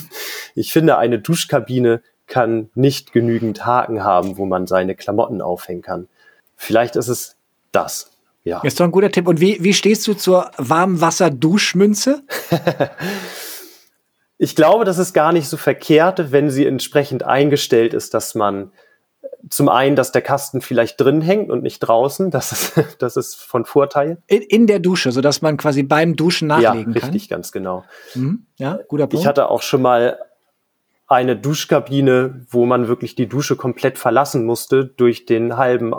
ich 0.54 0.72
finde, 0.72 0.98
eine 0.98 1.18
Duschkabine 1.18 2.02
kann 2.26 2.70
nicht 2.74 3.12
genügend 3.12 3.64
Haken 3.64 4.04
haben, 4.04 4.36
wo 4.36 4.44
man 4.44 4.66
seine 4.66 4.94
Klamotten 4.94 5.40
aufhängen 5.40 5.82
kann. 5.82 6.08
Vielleicht 6.56 6.94
ist 6.94 7.08
es 7.08 7.36
das. 7.72 8.10
Ja. 8.44 8.60
Ist 8.60 8.80
doch 8.80 8.84
ein 8.84 8.92
guter 8.92 9.10
Tipp. 9.10 9.26
Und 9.26 9.40
wie, 9.40 9.62
wie 9.62 9.74
stehst 9.74 10.06
du 10.06 10.14
zur 10.14 10.50
Warmwasser-Duschmünze? 10.56 12.22
ich 14.38 14.54
glaube, 14.54 14.84
das 14.84 14.98
ist 14.98 15.12
gar 15.12 15.32
nicht 15.32 15.48
so 15.48 15.56
verkehrt, 15.56 16.32
wenn 16.32 16.50
sie 16.50 16.66
entsprechend 16.66 17.22
eingestellt 17.22 17.94
ist, 17.94 18.14
dass 18.14 18.34
man 18.34 18.72
zum 19.48 19.68
einen, 19.68 19.96
dass 19.96 20.12
der 20.12 20.22
Kasten 20.22 20.60
vielleicht 20.60 21.00
drin 21.00 21.22
hängt 21.22 21.50
und 21.50 21.62
nicht 21.62 21.80
draußen. 21.80 22.30
Das 22.30 22.52
ist, 22.52 22.72
das 22.98 23.16
ist 23.16 23.36
von 23.36 23.64
Vorteil. 23.64 24.18
In, 24.26 24.42
in 24.42 24.66
der 24.66 24.78
Dusche, 24.78 25.12
sodass 25.12 25.42
man 25.42 25.56
quasi 25.56 25.82
beim 25.82 26.16
Duschen 26.16 26.48
nachlegen 26.48 26.92
ja, 26.92 27.00
kann. 27.00 27.10
Richtig, 27.10 27.28
ganz 27.28 27.52
genau. 27.52 27.84
Mhm. 28.14 28.46
Ja, 28.56 28.78
guter 28.88 29.06
Punkt. 29.06 29.22
Ich 29.22 29.26
hatte 29.26 29.48
auch 29.48 29.62
schon 29.62 29.82
mal 29.82 30.18
eine 31.06 31.36
Duschkabine, 31.36 32.46
wo 32.50 32.66
man 32.66 32.86
wirklich 32.86 33.16
die 33.16 33.26
Dusche 33.26 33.56
komplett 33.56 33.98
verlassen 33.98 34.44
musste, 34.44 34.84
durch 34.84 35.26
den 35.26 35.56
halben 35.56 35.92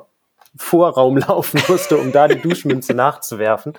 Vorraum 0.56 1.18
laufen 1.28 1.62
musste, 1.68 1.98
um 1.98 2.12
da 2.12 2.28
die 2.28 2.42
Duschmünze 2.42 2.94
nachzuwerfen. 2.96 3.74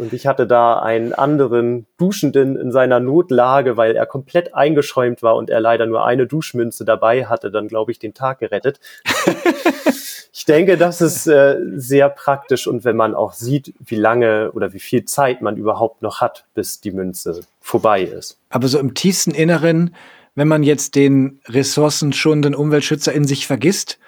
Und 0.00 0.12
ich 0.14 0.26
hatte 0.26 0.46
da 0.46 0.80
einen 0.80 1.12
anderen 1.12 1.86
Duschenden 1.98 2.56
in 2.56 2.72
seiner 2.72 3.00
Notlage, 3.00 3.76
weil 3.76 3.94
er 3.94 4.06
komplett 4.06 4.54
eingeschäumt 4.54 5.22
war 5.22 5.36
und 5.36 5.50
er 5.50 5.60
leider 5.60 5.86
nur 5.86 6.04
eine 6.04 6.26
Duschmünze 6.26 6.84
dabei 6.84 7.26
hatte, 7.26 7.50
dann 7.50 7.68
glaube 7.68 7.92
ich 7.92 7.98
den 7.98 8.14
Tag 8.14 8.38
gerettet. 8.38 8.80
ich 10.32 10.44
denke, 10.46 10.78
das 10.78 11.00
ist 11.00 11.26
äh, 11.26 11.58
sehr 11.74 12.08
praktisch 12.08 12.66
und 12.66 12.84
wenn 12.84 12.96
man 12.96 13.14
auch 13.14 13.34
sieht, 13.34 13.74
wie 13.78 13.96
lange 13.96 14.52
oder 14.52 14.72
wie 14.72 14.80
viel 14.80 15.04
Zeit 15.04 15.42
man 15.42 15.56
überhaupt 15.56 16.00
noch 16.00 16.20
hat, 16.20 16.46
bis 16.54 16.80
die 16.80 16.92
Münze 16.92 17.42
vorbei 17.60 18.02
ist. 18.02 18.38
Aber 18.48 18.68
so 18.68 18.78
im 18.78 18.94
tiefsten 18.94 19.32
Inneren, 19.32 19.94
wenn 20.34 20.48
man 20.48 20.62
jetzt 20.62 20.94
den 20.94 21.40
ressourcenschonenden 21.46 22.54
Umweltschützer 22.54 23.12
in 23.12 23.26
sich 23.26 23.46
vergisst, 23.46 23.98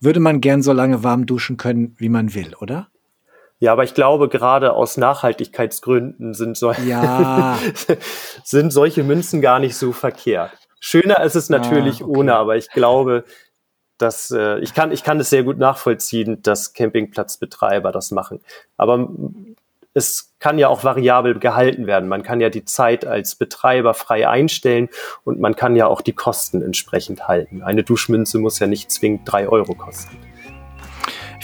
würde 0.00 0.20
man 0.20 0.40
gern 0.40 0.62
so 0.62 0.72
lange 0.72 1.02
warm 1.02 1.26
duschen 1.26 1.56
können, 1.56 1.94
wie 1.98 2.08
man 2.08 2.34
will, 2.34 2.54
oder? 2.60 2.88
Ja, 3.60 3.72
aber 3.72 3.84
ich 3.84 3.94
glaube, 3.94 4.28
gerade 4.28 4.72
aus 4.72 4.96
Nachhaltigkeitsgründen 4.96 6.34
sind, 6.34 6.56
so 6.56 6.72
ja. 6.72 7.58
sind 8.44 8.72
solche 8.72 9.04
Münzen 9.04 9.40
gar 9.40 9.58
nicht 9.58 9.76
so 9.76 9.92
verkehrt. 9.92 10.50
Schöner 10.80 11.22
ist 11.22 11.36
es 11.36 11.48
natürlich 11.48 12.02
ah, 12.02 12.04
okay. 12.04 12.18
ohne, 12.18 12.34
aber 12.34 12.56
ich 12.56 12.68
glaube, 12.70 13.24
dass 13.96 14.30
äh, 14.30 14.58
ich 14.58 14.74
kann 14.74 14.92
ich 14.92 15.02
kann 15.02 15.20
es 15.20 15.30
sehr 15.30 15.44
gut 15.44 15.56
nachvollziehen, 15.56 16.42
dass 16.42 16.74
Campingplatzbetreiber 16.74 17.92
das 17.92 18.10
machen. 18.10 18.40
Aber 18.76 19.08
es 19.94 20.34
kann 20.40 20.58
ja 20.58 20.68
auch 20.68 20.82
variabel 20.82 21.38
gehalten 21.38 21.86
werden. 21.86 22.08
Man 22.08 22.24
kann 22.24 22.40
ja 22.40 22.50
die 22.50 22.64
Zeit 22.64 23.06
als 23.06 23.36
Betreiber 23.36 23.94
frei 23.94 24.28
einstellen 24.28 24.88
und 25.22 25.40
man 25.40 25.54
kann 25.54 25.76
ja 25.76 25.86
auch 25.86 26.00
die 26.00 26.12
Kosten 26.12 26.60
entsprechend 26.60 27.28
halten. 27.28 27.62
Eine 27.62 27.84
Duschmünze 27.84 28.38
muss 28.38 28.58
ja 28.58 28.66
nicht 28.66 28.90
zwingend 28.90 29.22
drei 29.24 29.48
Euro 29.48 29.74
kosten. 29.74 30.18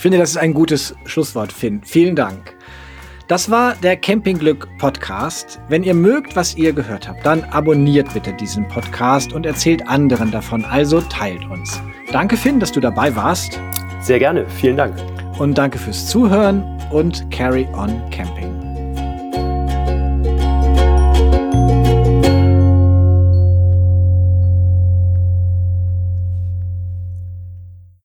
Ich 0.01 0.03
finde, 0.03 0.17
das 0.17 0.31
ist 0.31 0.39
ein 0.39 0.55
gutes 0.55 0.95
Schlusswort, 1.05 1.53
Finn. 1.53 1.83
Vielen 1.85 2.17
Dank. 2.17 2.57
Das 3.29 3.51
war 3.51 3.75
der 3.75 3.99
Campingglück 3.99 4.67
Podcast. 4.79 5.61
Wenn 5.69 5.83
ihr 5.83 5.93
mögt, 5.93 6.37
was 6.37 6.57
ihr 6.57 6.73
gehört 6.73 7.07
habt, 7.07 7.27
dann 7.27 7.45
abonniert 7.45 8.15
bitte 8.15 8.33
diesen 8.33 8.67
Podcast 8.67 9.35
und 9.35 9.45
erzählt 9.45 9.87
anderen 9.87 10.31
davon. 10.31 10.65
Also 10.65 11.03
teilt 11.03 11.45
uns. 11.51 11.83
Danke, 12.13 12.39
Finn, 12.39 12.59
dass 12.59 12.73
du 12.73 12.81
dabei 12.81 13.15
warst. 13.15 13.61
Sehr 14.01 14.19
gerne. 14.19 14.49
Vielen 14.49 14.79
Dank. 14.79 14.97
Und 15.39 15.59
danke 15.59 15.77
fürs 15.77 16.07
Zuhören 16.07 16.65
und 16.91 17.31
Carry 17.31 17.69
on 17.75 18.01
Camping. 18.09 18.60